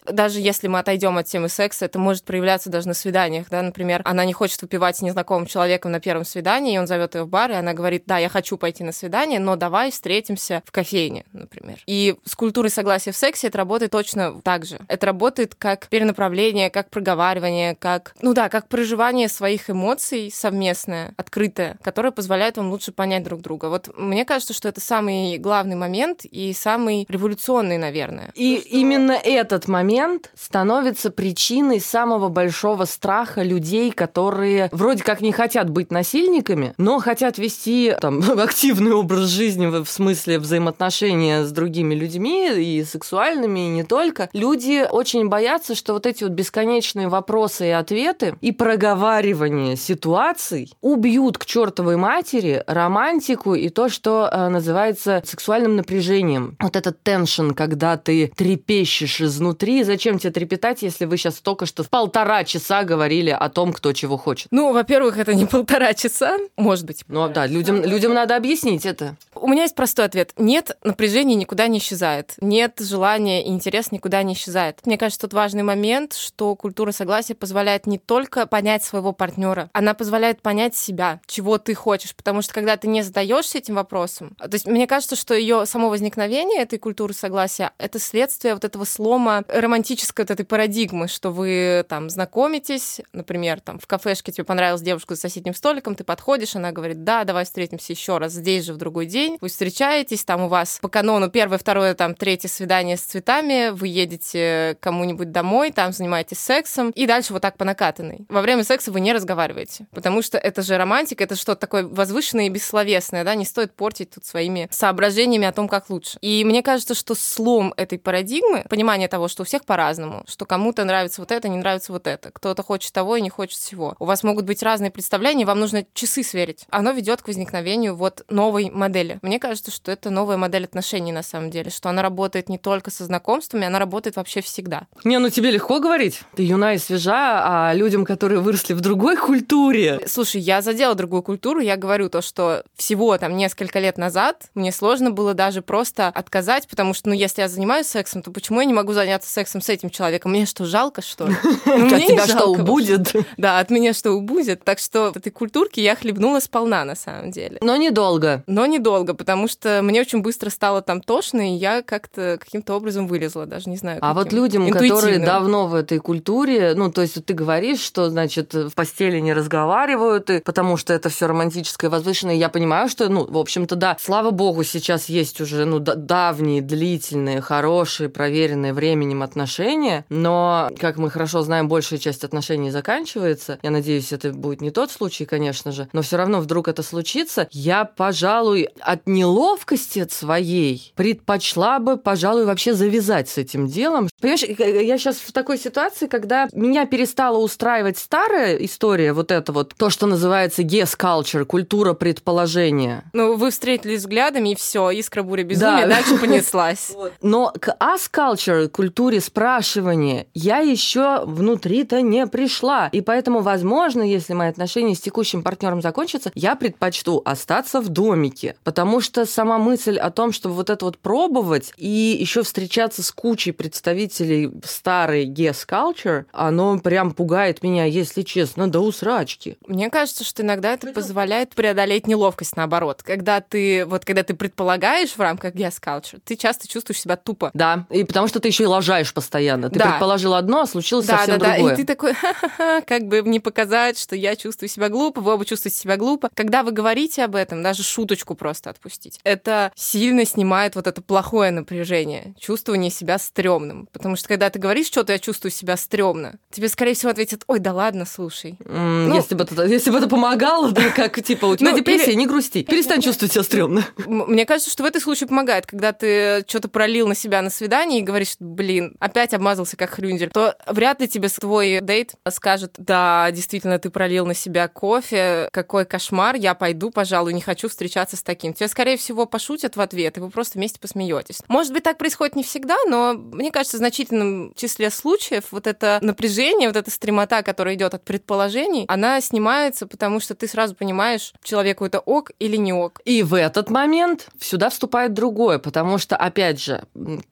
Даже 0.06 0.40
если 0.40 0.68
мы 0.68 0.80
отойдем 0.80 1.18
от 1.18 1.26
темы 1.26 1.50
секса, 1.50 1.86
это 1.86 2.00
может 2.00 2.24
проявляться 2.24 2.70
даже 2.70 2.88
на 2.88 2.94
свиданиях, 2.94 3.50
да, 3.50 3.62
например, 3.62 4.02
она 4.06 4.26
не 4.26 4.34
хочет 4.34 4.62
выпивать 4.62 4.98
с 4.98 5.02
незнакомым 5.02 5.46
человеком 5.46 5.92
на 5.92 6.00
первом 6.00 6.26
свидании, 6.26 6.76
и 6.76 6.78
он 6.78 6.88
зовет 6.88 7.16
ее 7.16 7.24
в 7.24 7.30
бар, 7.30 7.52
и 7.52 7.56
она 7.56 7.74
говорит, 7.74 8.04
да, 8.06 8.18
я 8.18 8.30
хочу 8.30 8.58
пойти 8.58 8.84
на 8.84 8.92
свидание, 8.92 9.40
но 9.40 9.56
давай 9.56 9.92
встретимся 9.92 10.62
в 10.66 10.72
кофейне, 10.72 11.26
например. 11.34 11.78
И 11.86 12.16
с 12.26 12.36
культурой 12.36 12.70
согласия 12.70 13.12
в 13.12 13.18
сексе 13.18 13.48
это 13.48 13.58
работает 13.58 13.92
точно 13.92 14.42
так 14.42 14.66
же. 14.66 14.80
Это 14.88 15.06
работает 15.08 15.56
как 15.56 15.88
перенаправление, 15.88 16.70
как 16.70 16.90
проговаривание, 16.90 17.76
как, 17.76 18.16
ну 18.22 18.34
да, 18.34 18.50
как 18.50 18.68
проживание 18.68 19.30
своих 19.30 19.70
эмоций 19.70 20.32
совместное, 20.32 21.14
открытое, 21.18 21.78
которое 21.82 22.12
позволяет 22.12 22.58
вам 22.58 22.70
лучше 22.70 22.92
понять 22.92 23.24
друг 23.24 23.42
друга. 23.42 23.68
Вот 23.68 23.90
мне 23.98 24.26
кажется, 24.26 24.54
что 24.54 24.68
это 24.68 24.82
самый 24.82 25.38
главный 25.38 25.76
момент 25.76 26.26
и 26.26 26.54
самый 26.54 27.06
революционный, 27.10 27.78
наверное. 27.78 28.32
И 28.36 28.60
что... 28.60 28.70
именно 28.70 29.14
этот 29.46 29.68
момент 29.68 30.32
становится 30.36 31.12
причиной 31.12 31.80
самого 31.80 32.30
большого 32.30 32.86
страха 32.86 33.44
людей, 33.44 33.92
которые 33.92 34.70
вроде 34.72 35.04
как 35.04 35.22
не 35.22 35.32
хотят 35.32 35.70
быть 35.70 35.92
насильниками, 35.92 36.74
но 36.78 36.98
хотят 36.98 37.38
вести 37.38 37.94
там 38.02 38.24
активный 38.40 38.94
образ 38.94 39.28
жизни 39.28 39.68
в 39.68 39.86
смысле 39.86 40.40
взаимоотношения 40.40 41.44
с 41.44 41.52
другими 41.52 41.94
людьми 41.94 42.50
и 42.56 42.84
сексуальными, 42.84 43.68
и 43.68 43.70
не 43.70 43.84
только. 43.84 44.30
Люди 44.34 44.88
очень 44.90 45.28
боятся, 45.30 45.76
что 45.76 45.94
вот 45.94 46.08
эти 46.08 46.24
вот 46.24 46.34
бесконечные 46.34 47.08
вопросы 47.08 47.68
и 47.68 47.70
ответы 47.70 48.36
и 48.42 48.52
проговаривание 48.52 49.76
ситуаций 49.76 50.74
убьют 50.82 51.38
к 51.38 51.46
чертовой 51.46 51.98
матери 51.98 52.64
романтику 52.66 53.54
и 53.54 53.70
то, 53.70 53.90
что 53.90 54.28
э, 54.32 54.50
называется 54.50 55.22
сексуальным 55.24 55.76
напряжением. 55.76 56.58
Вот 56.60 56.76
этот 56.76 57.04
теншн, 57.04 57.52
когда 57.52 57.98
ты 57.98 58.32
трепещешь 58.36 59.22
изнутри, 59.36 59.84
зачем 59.84 60.18
тебе 60.18 60.32
трепетать, 60.32 60.82
если 60.82 61.06
вы 61.06 61.18
сейчас 61.18 61.36
только 61.36 61.66
что 61.66 61.84
полтора 61.84 62.44
часа 62.44 62.84
говорили 62.84 63.30
о 63.30 63.50
том, 63.50 63.74
кто 63.74 63.94
чего 63.94 64.18
хочет? 64.18 64.48
Ну, 64.52 64.74
во-первых, 64.74 65.18
это 65.18 65.34
не 65.34 65.46
полтора 65.46 65.94
часа, 65.94 66.38
может 66.58 66.86
быть. 66.86 67.04
Ну, 67.08 67.28
да, 67.30 67.46
людям, 67.46 67.84
людям 67.84 68.14
надо 68.14 68.36
объяснить 68.36 68.86
это. 68.86 69.16
У 69.46 69.48
меня 69.48 69.62
есть 69.62 69.76
простой 69.76 70.06
ответ. 70.06 70.34
Нет, 70.38 70.76
напряжение 70.84 71.36
никуда 71.36 71.68
не 71.68 71.78
исчезает. 71.78 72.34
Нет, 72.42 72.80
желания 72.80 73.46
и 73.46 73.50
интерес 73.50 73.92
никуда 73.92 74.24
не 74.24 74.34
исчезает. 74.34 74.80
Мне 74.88 74.98
кажется, 74.98 75.22
тут 75.22 75.34
важный 75.34 75.62
момент, 75.62 76.14
что 76.14 76.56
культура 76.56 76.92
согласия 76.92 77.36
позволяет 77.36 77.86
не 77.86 78.00
только 78.00 78.48
понять 78.48 78.84
своего 78.84 79.14
партнера, 79.14 79.70
она 79.72 79.94
позволяет 79.94 80.42
понять 80.42 80.76
себя, 80.76 81.22
чего 81.28 81.60
ты 81.60 81.76
хочешь. 81.76 82.16
Потому 82.16 82.42
что 82.42 82.56
когда 82.56 82.76
ты 82.76 82.88
не 82.88 83.04
задаешься 83.04 83.60
этим 83.60 83.76
вопросом, 83.76 84.36
то 84.40 84.50
есть 84.52 84.66
мне 84.66 84.88
кажется, 84.88 85.16
что 85.16 85.36
ее 85.36 85.68
само 85.68 85.90
возникновение 85.90 86.64
этой 86.64 86.80
культуры 86.80 87.14
согласия 87.14 87.72
это 87.78 88.00
следствие 88.00 88.56
вот 88.56 88.66
этого 88.66 88.84
слома 88.84 89.44
романтической 89.48 90.26
вот 90.26 90.32
этой 90.32 90.44
парадигмы, 90.48 91.08
что 91.08 91.30
вы 91.30 91.86
там 91.88 92.10
знакомитесь, 92.10 93.00
например, 93.14 93.62
там 93.62 93.78
в 93.78 93.86
кафешке 93.86 94.32
тебе 94.32 94.44
понравилась 94.44 94.82
девушка 94.82 95.14
за 95.14 95.22
соседним 95.22 95.54
столиком, 95.54 95.94
ты 95.94 96.04
подходишь, 96.04 96.56
она 96.56 96.72
говорит, 96.72 97.04
да, 97.04 97.26
давай 97.26 97.46
встретимся 97.46 97.94
еще 97.94 98.18
раз 98.18 98.34
здесь 98.34 98.66
же 98.66 98.74
в 98.74 98.78
другой 98.78 99.06
день, 99.06 99.35
день, 99.36 99.40
вы 99.42 99.50
встречаетесь, 99.50 100.24
там 100.24 100.42
у 100.42 100.48
вас 100.48 100.80
по 100.82 100.88
канону 100.88 101.30
первое, 101.30 101.58
второе, 101.58 101.94
там 101.94 102.16
третье 102.16 102.48
свидание 102.48 102.98
с 102.98 103.02
цветами, 103.02 103.70
вы 103.70 103.88
едете 103.88 104.78
кому-нибудь 104.80 105.32
домой, 105.32 105.72
там 105.72 105.94
занимаетесь 105.94 106.40
сексом, 106.40 106.92
и 106.92 107.06
дальше 107.06 107.34
вот 107.34 107.42
так 107.42 107.58
по 107.58 107.66
накатанной. 107.66 108.26
Во 108.30 108.42
время 108.42 108.64
секса 108.64 108.92
вы 108.92 109.00
не 109.00 109.14
разговариваете, 109.14 109.88
потому 109.92 110.22
что 110.22 110.38
это 110.38 110.62
же 110.62 110.78
романтика, 110.78 111.24
это 111.24 111.36
что-то 111.36 111.62
такое 111.62 111.86
возвышенное 111.86 112.48
и 112.48 112.50
бессловесное, 112.50 113.24
да, 113.24 113.36
не 113.36 113.46
стоит 113.46 113.74
портить 113.74 114.12
тут 114.12 114.26
своими 114.26 114.68
соображениями 114.72 115.48
о 115.48 115.52
том, 115.52 115.68
как 115.68 115.90
лучше. 115.90 116.18
И 116.22 116.44
мне 116.46 116.64
кажется, 116.64 116.96
что 116.96 117.16
слом 117.16 117.74
этой 117.78 118.00
парадигмы, 118.00 118.66
понимание 118.70 119.08
того, 119.08 119.28
что 119.28 119.44
у 119.44 119.46
всех 119.46 119.66
по-разному, 119.66 120.24
что 120.28 120.46
кому-то 120.46 120.84
нравится 120.86 121.22
вот 121.22 121.32
это, 121.32 121.48
не 121.48 121.58
нравится 121.58 121.92
вот 121.92 122.08
это, 122.08 122.32
кто-то 122.32 122.64
хочет 122.64 122.94
того 122.94 123.16
и 123.18 123.22
не 123.22 123.30
хочет 123.30 123.60
всего. 123.60 123.96
У 124.00 124.06
вас 124.06 124.24
могут 124.24 124.46
быть 124.46 124.64
разные 124.64 124.92
представления, 124.92 125.46
вам 125.46 125.60
нужно 125.60 125.86
часы 125.94 126.24
сверить. 126.24 126.66
Оно 126.70 126.92
ведет 126.92 127.22
к 127.22 127.28
возникновению 127.28 127.96
вот 127.96 128.24
новой 128.30 128.70
модели. 128.70 129.20
Мне 129.26 129.40
кажется, 129.40 129.72
что 129.72 129.92
это 129.92 130.12
новая 130.12 130.38
модель 130.38 130.66
отношений 130.66 131.12
на 131.12 131.24
самом 131.24 131.50
деле, 131.50 131.72
что 131.72 131.90
она 131.90 132.04
работает 132.04 132.48
не 132.48 132.60
только 132.60 132.92
со 132.92 133.06
знакомствами, 133.06 133.66
она 133.66 133.80
работает 133.80 134.18
вообще 134.18 134.42
всегда. 134.42 134.86
Не, 135.04 135.18
ну 135.18 135.32
тебе 135.32 135.50
легко 135.50 135.80
говорить. 135.80 136.22
Ты 136.36 136.44
юна 136.44 136.76
и 136.76 136.78
свежа, 136.78 137.42
а 137.44 137.74
людям, 137.74 138.06
которые 138.06 138.40
выросли 138.40 138.74
в 138.74 138.82
другой 138.82 139.18
культуре... 139.18 140.00
Слушай, 140.06 140.42
я 140.42 140.62
задела 140.62 140.94
другую 140.94 141.24
культуру, 141.24 141.60
я 141.60 141.76
говорю 141.76 142.08
то, 142.08 142.22
что 142.22 142.64
всего 142.76 143.18
там 143.18 143.36
несколько 143.36 143.80
лет 143.80 143.98
назад 143.98 144.44
мне 144.54 144.72
сложно 144.72 145.10
было 145.10 145.34
даже 145.34 145.64
просто 145.64 146.10
отказать, 146.10 146.68
потому 146.68 146.94
что, 146.94 147.10
ну, 147.10 147.16
если 147.16 147.42
я 147.42 147.48
занимаюсь 147.48 147.88
сексом, 147.88 148.22
то 148.22 148.30
почему 148.30 148.60
я 148.60 148.66
не 148.68 148.74
могу 148.74 148.94
заняться 148.94 149.28
сексом 149.28 149.60
с 149.60 149.70
этим 149.70 149.90
человеком? 149.90 150.34
Мне 150.34 150.46
что, 150.46 150.66
жалко, 150.66 151.02
что 151.02 151.26
ли? 151.26 151.36
Ну, 151.66 151.96
от 151.96 152.06
тебя 152.06 152.28
что, 152.28 152.46
убудет? 152.46 153.14
Да, 153.38 153.60
от 153.60 153.72
меня 153.72 153.94
что, 153.94 154.12
убудет? 154.12 154.64
Так 154.64 154.78
что 154.78 155.12
в 155.12 155.18
этой 155.18 155.32
культурке 155.32 155.84
я 155.84 155.96
хлебнула 155.96 156.40
сполна, 156.40 156.86
на 156.86 156.96
самом 156.96 157.32
деле. 157.32 157.58
Но 157.62 157.76
недолго. 157.76 158.44
Но 158.46 158.68
недолго, 158.68 159.05
потому 159.14 159.48
что 159.48 159.82
мне 159.84 160.02
очень 160.02 160.22
быстро 160.22 160.50
стало 160.50 160.82
там 160.82 161.02
тошно, 161.02 161.54
и 161.54 161.56
я 161.56 161.82
как-то 161.82 162.38
каким-то 162.40 162.76
образом 162.76 163.08
вылезла, 163.08 163.46
даже 163.46 163.70
не 163.70 163.78
знаю. 163.78 164.00
А 164.02 164.14
вот 164.14 164.34
людям, 164.34 164.70
которые 164.72 165.20
давно 165.20 165.68
в 165.68 165.76
этой 165.76 166.00
культуре, 166.00 166.74
ну, 166.76 166.92
то 166.92 167.02
есть 167.02 167.24
ты 167.26 167.34
говоришь, 167.34 167.80
что, 167.80 168.10
значит, 168.10 168.54
в 168.54 168.72
постели 168.72 169.20
не 169.20 169.34
разговаривают, 169.34 170.30
и 170.30 170.40
потому 170.40 170.78
что 170.78 170.94
это 170.94 171.10
все 171.10 171.28
романтическое, 171.28 171.90
возвышенное, 171.90 172.36
я 172.36 172.50
понимаю, 172.50 172.90
что, 172.90 173.10
ну, 173.10 173.26
в 173.26 173.38
общем-то, 173.38 173.76
да, 173.76 173.98
слава 174.00 174.32
богу, 174.32 174.64
сейчас 174.64 175.10
есть 175.10 175.42
уже, 175.42 175.66
ну, 175.66 175.80
давние, 175.80 176.62
длительные, 176.62 177.42
хорошие, 177.42 178.10
проверенные 178.10 178.74
временем 178.74 179.24
отношения, 179.24 180.06
но, 180.10 180.70
как 180.80 180.98
мы 180.98 181.10
хорошо 181.10 181.42
знаем, 181.42 181.68
большая 181.68 182.00
часть 182.00 182.24
отношений 182.24 182.72
заканчивается. 182.72 183.60
Я 183.62 183.72
надеюсь, 183.72 184.12
это 184.12 184.32
будет 184.32 184.62
не 184.62 184.72
тот 184.72 184.92
случай, 184.92 185.26
конечно 185.26 185.72
же, 185.72 185.88
но 185.94 186.02
все 186.02 186.18
равно 186.18 186.40
вдруг 186.40 186.68
это 186.68 186.84
случится, 186.84 187.48
я, 187.52 187.86
пожалуй, 187.86 188.70
от 188.96 189.08
неловкости 189.08 190.00
от 190.00 190.12
своей 190.12 190.94
предпочла 190.96 191.80
бы, 191.80 191.98
пожалуй, 191.98 192.46
вообще 192.46 192.74
завязать 192.74 193.30
с 193.30 193.38
этим 193.38 193.68
делом. 193.68 194.10
Понимаешь, 194.20 194.44
я 194.44 194.98
сейчас 194.98 195.18
в 195.18 195.32
такой 195.32 195.58
ситуации, 195.58 196.08
когда 196.08 196.48
меня 196.54 196.86
перестала 196.86 197.38
устраивать 197.38 197.98
старая 197.98 198.56
история, 198.58 199.14
вот 199.14 199.32
это 199.32 199.52
вот, 199.52 199.76
то, 199.76 199.90
что 199.90 200.08
называется 200.08 200.62
guess 200.64 200.98
culture, 200.98 201.46
культура 201.46 201.94
предположения. 201.94 203.04
Ну, 203.14 203.36
вы 203.36 203.52
встретились 203.52 204.00
взглядами, 204.00 204.50
и 204.50 204.56
все, 204.56 204.90
искра 204.92 205.24
буря 205.24 205.44
безумия 205.44 205.88
да. 205.88 205.96
дальше 205.96 206.18
понеслась. 206.22 206.94
Но 207.22 207.54
к 207.60 207.76
us 207.80 208.10
culture, 208.12 208.68
культуре 208.70 209.20
спрашивания, 209.20 210.28
я 210.34 210.60
еще 210.60 211.24
внутри-то 211.26 212.02
не 212.02 212.28
пришла. 212.28 212.90
И 212.92 213.02
поэтому, 213.02 213.42
возможно, 213.42 214.02
если 214.02 214.34
мои 214.34 214.50
отношения 214.50 214.96
с 214.96 215.02
текущим 215.02 215.44
партнером 215.44 215.82
закончатся, 215.82 216.32
я 216.36 216.56
предпочту 216.56 217.22
остаться 217.26 217.82
в 217.82 217.90
домике. 217.90 218.56
Потому 218.64 218.85
что 219.02 219.26
сама 219.26 219.58
мысль 219.58 219.98
о 219.98 220.12
том, 220.12 220.32
чтобы 220.32 220.56
вот 220.56 220.70
это 220.70 220.86
вот 220.86 220.98
пробовать 220.98 221.74
и 221.78 222.18
еще 222.20 222.44
встречаться 222.44 223.04
с 223.04 223.12
кучей 223.12 223.52
представителей 223.52 224.52
старой 224.64 225.26
guess 225.26 225.66
culture, 225.68 226.26
оно 226.32 226.80
прям 226.80 227.12
пугает 227.12 227.64
меня, 227.64 227.86
если 227.86 228.22
честно, 228.22 228.70
до 228.70 228.80
усрачки. 228.80 229.58
Мне 229.68 229.90
кажется, 229.90 230.24
что 230.24 230.44
иногда 230.44 230.74
это 230.74 230.88
позволяет 230.88 231.56
преодолеть 231.56 232.08
неловкость 232.08 232.56
наоборот. 232.56 233.04
Когда 233.04 233.42
ты, 233.42 233.86
вот 233.86 234.06
когда 234.06 234.24
ты 234.24 234.34
предполагаешь 234.34 235.12
в 235.12 235.20
рамках 235.20 235.54
guess 235.56 235.76
culture, 235.82 236.20
ты 236.24 236.36
часто 236.36 236.68
чувствуешь 236.68 237.00
себя 237.00 237.16
тупо. 237.16 237.52
Да, 237.54 237.86
и 237.90 238.04
потому 238.04 238.28
что 238.28 238.40
ты 238.40 238.48
еще 238.50 238.64
и 238.64 238.68
лажаешь 238.68 239.14
постоянно. 239.14 239.70
Ты 239.70 239.80
да. 239.80 239.92
предположил 239.92 240.34
одно, 240.34 240.62
а 240.62 240.68
случилось 240.68 241.06
да, 241.06 241.18
совсем 241.18 241.40
да, 241.40 241.54
другое. 241.54 241.76
Да, 241.76 241.82
и 241.82 241.86
ты 241.86 241.86
такой, 241.86 242.14
ха-ха-ха, 242.14 242.82
как 242.82 243.08
бы 243.08 243.22
не 243.22 243.40
показать, 243.40 244.00
что 244.00 244.16
я 244.16 244.36
чувствую 244.36 244.70
себя 244.70 244.90
глупо, 244.90 245.22
вы 245.22 245.34
оба 245.34 245.46
чувствуете 245.46 245.78
себя 245.78 245.98
глупо. 245.98 246.30
Когда 246.34 246.64
вы 246.64 246.72
говорите 246.72 247.24
об 247.24 247.36
этом, 247.36 247.64
даже 247.64 247.84
шуточку 247.84 248.36
просто 248.36 248.75
отпустить, 248.76 249.20
это 249.24 249.72
сильно 249.76 250.26
снимает 250.26 250.76
вот 250.76 250.88
это 250.88 251.02
плохое 251.02 251.52
напряжение, 251.52 252.34
чувствование 252.40 252.92
себя 252.92 253.18
стрёмным. 253.18 253.88
Потому 253.92 254.16
что 254.16 254.28
когда 254.28 254.50
ты 254.50 254.60
говоришь 254.60 254.88
что-то, 254.88 255.14
я 255.14 255.20
чувствую 255.20 255.52
себя 255.52 255.78
стрёмно, 255.78 256.38
тебе, 256.52 256.70
скорее 256.70 256.94
всего, 256.94 257.12
ответят, 257.12 257.44
ой, 257.48 257.60
да 257.60 257.74
ладно, 257.74 258.06
слушай. 258.06 258.58
Mm, 258.60 259.08
ну, 259.08 259.16
если, 259.16 259.36
бы 259.36 259.44
это, 259.44 259.64
если 259.66 259.90
бы 259.90 259.98
это 259.98 260.08
помогало, 260.08 260.72
да, 260.72 260.90
как, 260.90 261.22
типа, 261.24 261.46
у 261.46 261.56
тебя 261.56 261.72
ну, 261.72 261.78
депрессия, 261.78 262.12
или... 262.12 262.20
не 262.20 262.28
грусти, 262.28 262.64
перестань 262.64 263.02
чувствовать 263.02 263.34
себя 263.34 263.44
стрёмно. 263.44 263.86
Мне 264.06 264.46
кажется, 264.46 264.72
что 264.72 264.84
в 264.84 264.86
этом 264.86 265.02
случае 265.02 265.28
помогает, 265.28 265.66
когда 265.66 265.94
ты 265.94 266.44
что-то 266.48 266.68
пролил 266.68 267.08
на 267.08 267.16
себя 267.16 267.42
на 267.42 267.50
свидании 267.50 268.00
и 268.00 268.04
говоришь, 268.04 268.36
блин, 268.40 268.96
опять 269.00 269.34
обмазался 269.34 269.78
как 269.78 269.92
хрюндель, 269.92 270.30
то 270.30 270.56
вряд 270.68 271.02
ли 271.02 271.08
тебе 271.08 271.30
твой 271.30 271.80
дейт 271.82 272.14
скажет, 272.30 272.76
да, 272.78 273.30
действительно, 273.32 273.80
ты 273.80 273.90
пролил 273.90 274.26
на 274.26 274.34
себя 274.34 274.68
кофе, 274.68 275.50
какой 275.52 275.86
кошмар, 275.86 276.36
я 276.36 276.54
пойду, 276.56 276.92
пожалуй, 276.92 277.34
не 277.34 277.42
хочу 277.42 277.70
встречаться 277.70 278.18
с 278.18 278.24
таким. 278.24 278.54
Тебе, 278.54 278.65
скорее 278.68 278.98
всего, 278.98 279.26
пошутят 279.26 279.76
в 279.76 279.82
ответ, 279.82 280.18
и 280.18 280.20
вы 280.20 280.30
просто 280.30 280.58
вместе 280.58 280.80
посмеетесь. 280.80 281.40
Может 281.48 281.74
быть, 281.74 281.84
так 281.84 281.98
происходит 281.98 282.36
не 282.36 282.44
всегда, 282.44 282.76
но 282.88 283.14
мне 283.14 283.52
кажется, 283.52 283.78
в 283.78 283.80
значительном 283.80 284.54
числе 284.56 284.90
случаев 284.90 285.46
вот 285.52 285.68
это 285.68 286.00
напряжение, 286.02 286.70
вот 286.70 286.78
эта 286.78 286.92
стремота, 286.92 287.44
которая 287.44 287.76
идет 287.76 287.94
от 287.94 288.04
предположений, 288.04 288.86
она 288.88 289.22
снимается, 289.22 289.88
потому 289.88 290.20
что 290.20 290.36
ты 290.36 290.48
сразу 290.48 290.76
понимаешь, 290.76 291.34
человеку 291.44 291.86
это 291.86 292.00
ок 292.00 292.32
или 292.40 292.58
не 292.58 292.74
ок. 292.74 293.02
И 293.06 293.24
в 293.24 293.34
этот 293.34 293.70
момент 293.70 294.30
сюда 294.40 294.70
вступает 294.70 295.14
другое, 295.14 295.60
потому 295.60 295.98
что, 295.98 296.16
опять 296.16 296.62
же, 296.62 296.84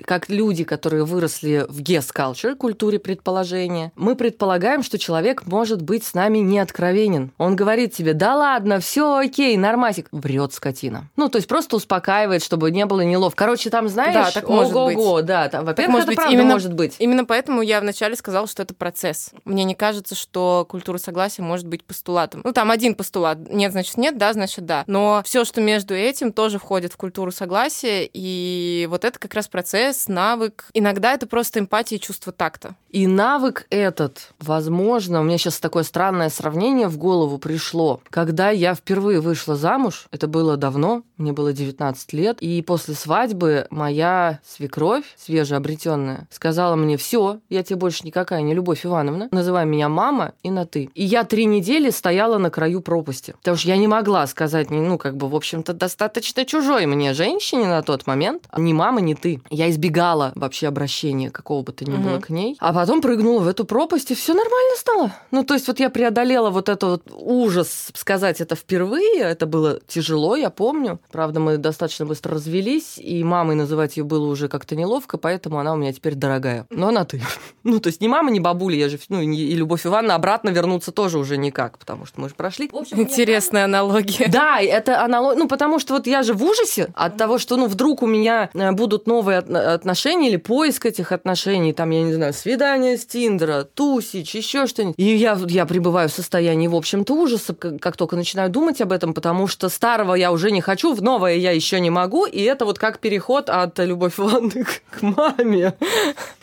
как 0.06 0.30
люди, 0.30 0.64
которые 0.64 1.06
выросли 1.06 1.66
в 1.68 1.82
guess 1.82 2.10
culture, 2.14 2.56
культуре 2.56 3.00
предположения, 3.00 3.92
мы 3.96 4.16
предполагаем, 4.16 4.84
что 4.84 4.98
человек 4.98 5.46
может 5.46 5.82
быть 5.82 6.04
с 6.04 6.14
нами 6.14 6.40
не 6.40 6.60
откровенен. 6.60 7.32
Он 7.38 7.56
говорит 7.56 7.94
тебе, 7.94 8.14
да 8.14 8.36
ладно, 8.36 8.80
все 8.80 9.18
окей, 9.18 9.58
нормасик. 9.58 10.08
Врет 10.12 10.54
скотина. 10.54 11.10
Ну, 11.16 11.23
то 11.30 11.38
есть 11.38 11.48
просто 11.48 11.76
успокаивает, 11.76 12.44
чтобы 12.44 12.72
не 12.72 12.86
было 12.86 13.02
неловко. 13.02 13.38
Короче, 13.38 13.70
там, 13.70 13.90
знаешь, 13.90 14.14
да, 14.14 14.32
так 14.32 14.50
может 14.50 14.74
ого-го, 14.74 15.16
быть. 15.16 15.26
да, 15.26 15.50
там, 15.50 15.66
во-первых, 15.66 15.94
может 15.94 16.08
быть, 16.08 16.16
правда 16.16 16.34
именно, 16.34 16.54
может 16.54 16.74
быть. 16.74 16.96
Именно 17.00 17.26
поэтому 17.26 17.62
я 17.62 17.82
вначале 17.82 18.16
сказала, 18.16 18.48
что 18.48 18.64
это 18.64 18.74
процесс. 18.74 19.32
Мне 19.46 19.64
не 19.64 19.76
кажется, 19.76 20.16
что 20.16 20.66
культура 20.70 20.98
согласия 20.98 21.42
может 21.42 21.68
быть 21.68 21.84
постулатом. 21.84 22.42
Ну, 22.44 22.54
там 22.54 22.72
один 22.72 22.96
постулат. 22.96 23.38
Нет, 23.50 23.72
значит 23.72 23.98
нет, 23.98 24.18
да, 24.18 24.34
значит 24.34 24.66
да. 24.66 24.84
Но 24.88 25.22
все, 25.26 25.46
что 25.46 25.62
между 25.62 25.94
этим, 25.94 26.32
тоже 26.32 26.60
входит 26.60 26.94
в 26.94 26.98
культуру 26.98 27.32
согласия, 27.32 28.10
и 28.12 28.88
вот 28.90 29.06
это 29.06 29.20
как 29.20 29.34
раз 29.34 29.48
процесс, 29.48 30.08
навык. 30.08 30.66
Иногда 30.74 31.14
это 31.14 31.28
просто 31.28 31.60
эмпатия 31.60 31.98
и 31.98 32.02
чувство 32.02 32.32
такта. 32.32 32.76
И 32.90 33.08
навык 33.08 33.66
этот, 33.70 34.34
возможно, 34.40 35.22
у 35.22 35.24
меня 35.24 35.38
сейчас 35.38 35.60
такое 35.60 35.84
странное 35.84 36.30
сравнение 36.30 36.88
в 36.88 36.98
голову 36.98 37.38
пришло. 37.40 38.02
Когда 38.10 38.52
я 38.52 38.76
впервые 38.76 39.20
вышла 39.20 39.56
замуж, 39.56 40.06
это 40.12 40.28
было 40.28 40.58
давно, 40.58 41.04
мне 41.24 41.34
было 41.34 41.54
19 41.54 42.14
лет, 42.14 42.38
и 42.42 42.62
после 42.62 42.94
свадьбы 42.94 43.68
моя 43.72 44.40
свекровь, 44.46 45.04
свежеобретенная, 45.18 46.28
сказала 46.30 46.76
мне, 46.76 46.98
все, 46.98 47.40
я 47.50 47.64
тебе 47.64 47.78
больше 47.78 48.06
никакая 48.06 48.42
не 48.42 48.54
Любовь 48.54 48.86
Ивановна, 48.86 49.30
называй 49.32 49.66
меня 49.66 49.90
мама 49.90 50.34
и 50.44 50.52
на 50.52 50.66
ты. 50.66 50.90
И 50.94 51.04
я 51.04 51.24
три 51.24 51.46
недели 51.46 51.90
стояла 51.90 52.38
на 52.38 52.50
краю 52.50 52.82
пропасти, 52.82 53.34
потому 53.40 53.58
что 53.58 53.70
я 53.70 53.78
не 53.78 53.88
могла 53.88 54.28
сказать, 54.28 54.70
ну, 54.70 54.98
как 54.98 55.18
бы, 55.18 55.28
в 55.28 55.36
общем-то, 55.36 55.74
достаточно 55.74 56.46
чужой 56.46 56.86
мне 56.86 57.14
женщине 57.14 57.68
на 57.68 57.82
тот 57.82 58.06
момент, 58.06 58.44
ни 58.56 58.74
мама, 58.74 59.02
ни 59.02 59.14
ты. 59.14 59.42
Я 59.50 59.70
избегала 59.70 60.32
вообще 60.36 60.68
обращения 60.68 61.32
какого 61.32 61.64
бы 61.64 61.72
то 61.72 61.86
ни 61.86 61.96
было 61.96 62.18
угу. 62.18 62.22
к 62.22 62.30
ней, 62.30 62.58
а 62.60 62.74
потом 62.74 63.02
прыгнула 63.02 63.40
в 63.40 63.48
эту 63.48 63.66
пропасть, 63.66 64.12
и 64.12 64.16
все 64.16 64.34
нормально 64.34 64.76
стало. 64.78 65.12
Ну, 65.32 65.44
то 65.44 65.54
есть 65.54 65.68
вот 65.68 65.80
я 65.80 65.90
преодолела 65.90 66.50
вот 66.50 66.70
этот 66.70 67.08
вот 67.08 67.14
ужас 67.16 67.92
сказать 67.94 68.42
это 68.42 68.56
впервые, 68.56 69.20
это 69.20 69.46
было 69.46 69.80
тяжело, 69.88 70.36
я 70.36 70.50
помню. 70.50 71.00
Правда, 71.14 71.40
мы 71.40 71.58
достаточно 71.58 72.08
быстро 72.08 72.34
развелись, 72.34 72.98
и 72.98 73.24
мамой 73.24 73.56
называть 73.56 73.98
ее 73.98 74.04
было 74.04 74.26
уже 74.26 74.48
как-то 74.48 74.76
неловко, 74.76 75.20
поэтому 75.20 75.60
она 75.60 75.74
у 75.74 75.76
меня 75.76 75.94
теперь 75.94 76.16
дорогая. 76.16 76.66
Но 76.72 76.88
она 76.88 77.06
ты. 77.06 77.22
Ну, 77.66 77.80
то 77.80 77.88
есть 77.88 78.02
ни 78.02 78.10
мама, 78.10 78.30
ни 78.30 78.40
бабуля, 78.40 78.76
я 78.76 78.90
же, 78.90 79.00
ну, 79.08 79.22
и 79.22 79.56
Любовь 79.56 79.86
Ивановна 79.86 80.16
обратно 80.16 80.50
вернуться 80.50 80.92
тоже 80.92 81.18
уже 81.18 81.38
никак, 81.38 81.78
потому 81.78 82.06
что 82.06 82.20
мы 82.20 82.28
же 82.28 82.36
прошли. 82.36 82.70
общем, 82.74 83.00
Интересная 83.00 83.64
аналогия. 83.64 84.28
Да, 84.28 84.60
это 84.60 85.02
аналогия, 85.02 85.40
ну, 85.40 85.48
потому 85.48 85.80
что 85.80 85.94
вот 85.94 86.06
я 86.06 86.24
же 86.24 86.34
в 86.34 86.44
ужасе 86.44 86.90
от 86.94 87.16
того, 87.16 87.38
что, 87.38 87.56
ну, 87.56 87.68
вдруг 87.68 88.02
у 88.02 88.06
меня 88.06 88.50
э, 88.54 88.72
будут 88.74 89.08
новые 89.08 89.38
отношения 89.38 90.28
или 90.28 90.36
поиск 90.36 90.86
этих 90.86 91.14
отношений, 91.14 91.72
там, 91.72 91.92
я 91.92 92.04
не 92.04 92.14
знаю, 92.14 92.34
свидание 92.34 92.98
с 92.98 93.06
Тиндера, 93.06 93.64
тусич, 93.64 94.36
еще 94.36 94.68
что-нибудь. 94.68 94.96
И 94.98 95.16
я, 95.16 95.40
я 95.48 95.66
пребываю 95.66 96.10
в 96.10 96.14
состоянии, 96.14 96.68
в 96.68 96.76
общем-то, 96.76 97.14
ужаса, 97.14 97.54
как, 97.54 97.80
как 97.80 97.96
только 97.96 98.18
начинаю 98.18 98.50
думать 98.50 98.82
об 98.82 98.92
этом, 98.92 99.14
потому 99.14 99.48
что 99.48 99.70
старого 99.70 100.16
я 100.16 100.34
уже 100.34 100.52
не 100.52 100.60
хочу 100.60 100.94
новое 101.04 101.36
я 101.36 101.52
еще 101.52 101.80
не 101.80 101.90
могу, 101.90 102.26
и 102.26 102.42
это 102.42 102.66
вот 102.66 102.80
как 102.80 103.00
переход 103.00 103.50
от 103.50 103.78
Любовь 103.80 104.20
Ивановны 104.20 104.66
к 104.90 105.02
маме. 105.02 105.74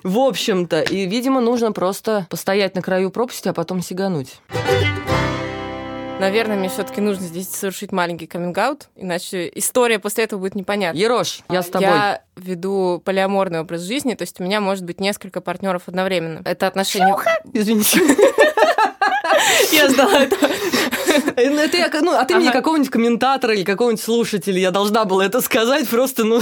В 0.05 0.18
общем-то, 0.18 0.83
и, 0.83 1.07
видимо, 1.07 1.40
нужно 1.40 1.73
просто 1.73 2.27
постоять 2.31 2.75
на 2.77 2.83
краю 2.83 3.11
пропасти, 3.11 3.49
а 3.49 3.53
потом 3.53 3.83
сигануть. 3.83 4.40
Наверное, 6.20 6.59
мне 6.59 6.68
все-таки 6.68 7.01
нужно 7.01 7.25
здесь 7.25 7.49
совершить 7.49 7.92
маленький 7.92 8.27
каминг-аут, 8.27 8.90
иначе 8.94 9.51
история 9.55 9.99
после 9.99 10.25
этого 10.25 10.40
будет 10.40 10.55
непонятна. 10.55 10.99
Ерош, 10.99 11.40
я 11.49 11.62
с 11.62 11.66
тобой. 11.66 11.88
Я 11.88 12.23
веду 12.37 13.01
полиаморный 13.03 13.61
образ 13.61 13.81
жизни, 13.81 14.12
то 14.12 14.23
есть 14.23 14.38
у 14.38 14.44
меня 14.44 14.61
может 14.61 14.85
быть 14.85 15.01
несколько 15.01 15.40
партнеров 15.40 15.85
одновременно. 15.87 16.42
Это 16.44 16.66
отношение... 16.66 17.16
Извините. 17.55 18.01
Я 19.72 19.88
ждала 19.88 20.20
этого. 20.20 20.48
Ну, 21.37 21.59
это 21.59 21.76
я, 21.76 21.90
ну, 22.03 22.16
от 22.16 22.31
имени 22.31 22.48
ага. 22.48 22.59
какого-нибудь 22.59 22.90
комментатора 22.90 23.55
или 23.55 23.64
какого-нибудь 23.64 24.03
слушателя 24.03 24.59
я 24.59 24.70
должна 24.70 25.05
была 25.05 25.26
это 25.26 25.40
сказать, 25.40 25.88
просто, 25.88 26.24
ну, 26.24 26.40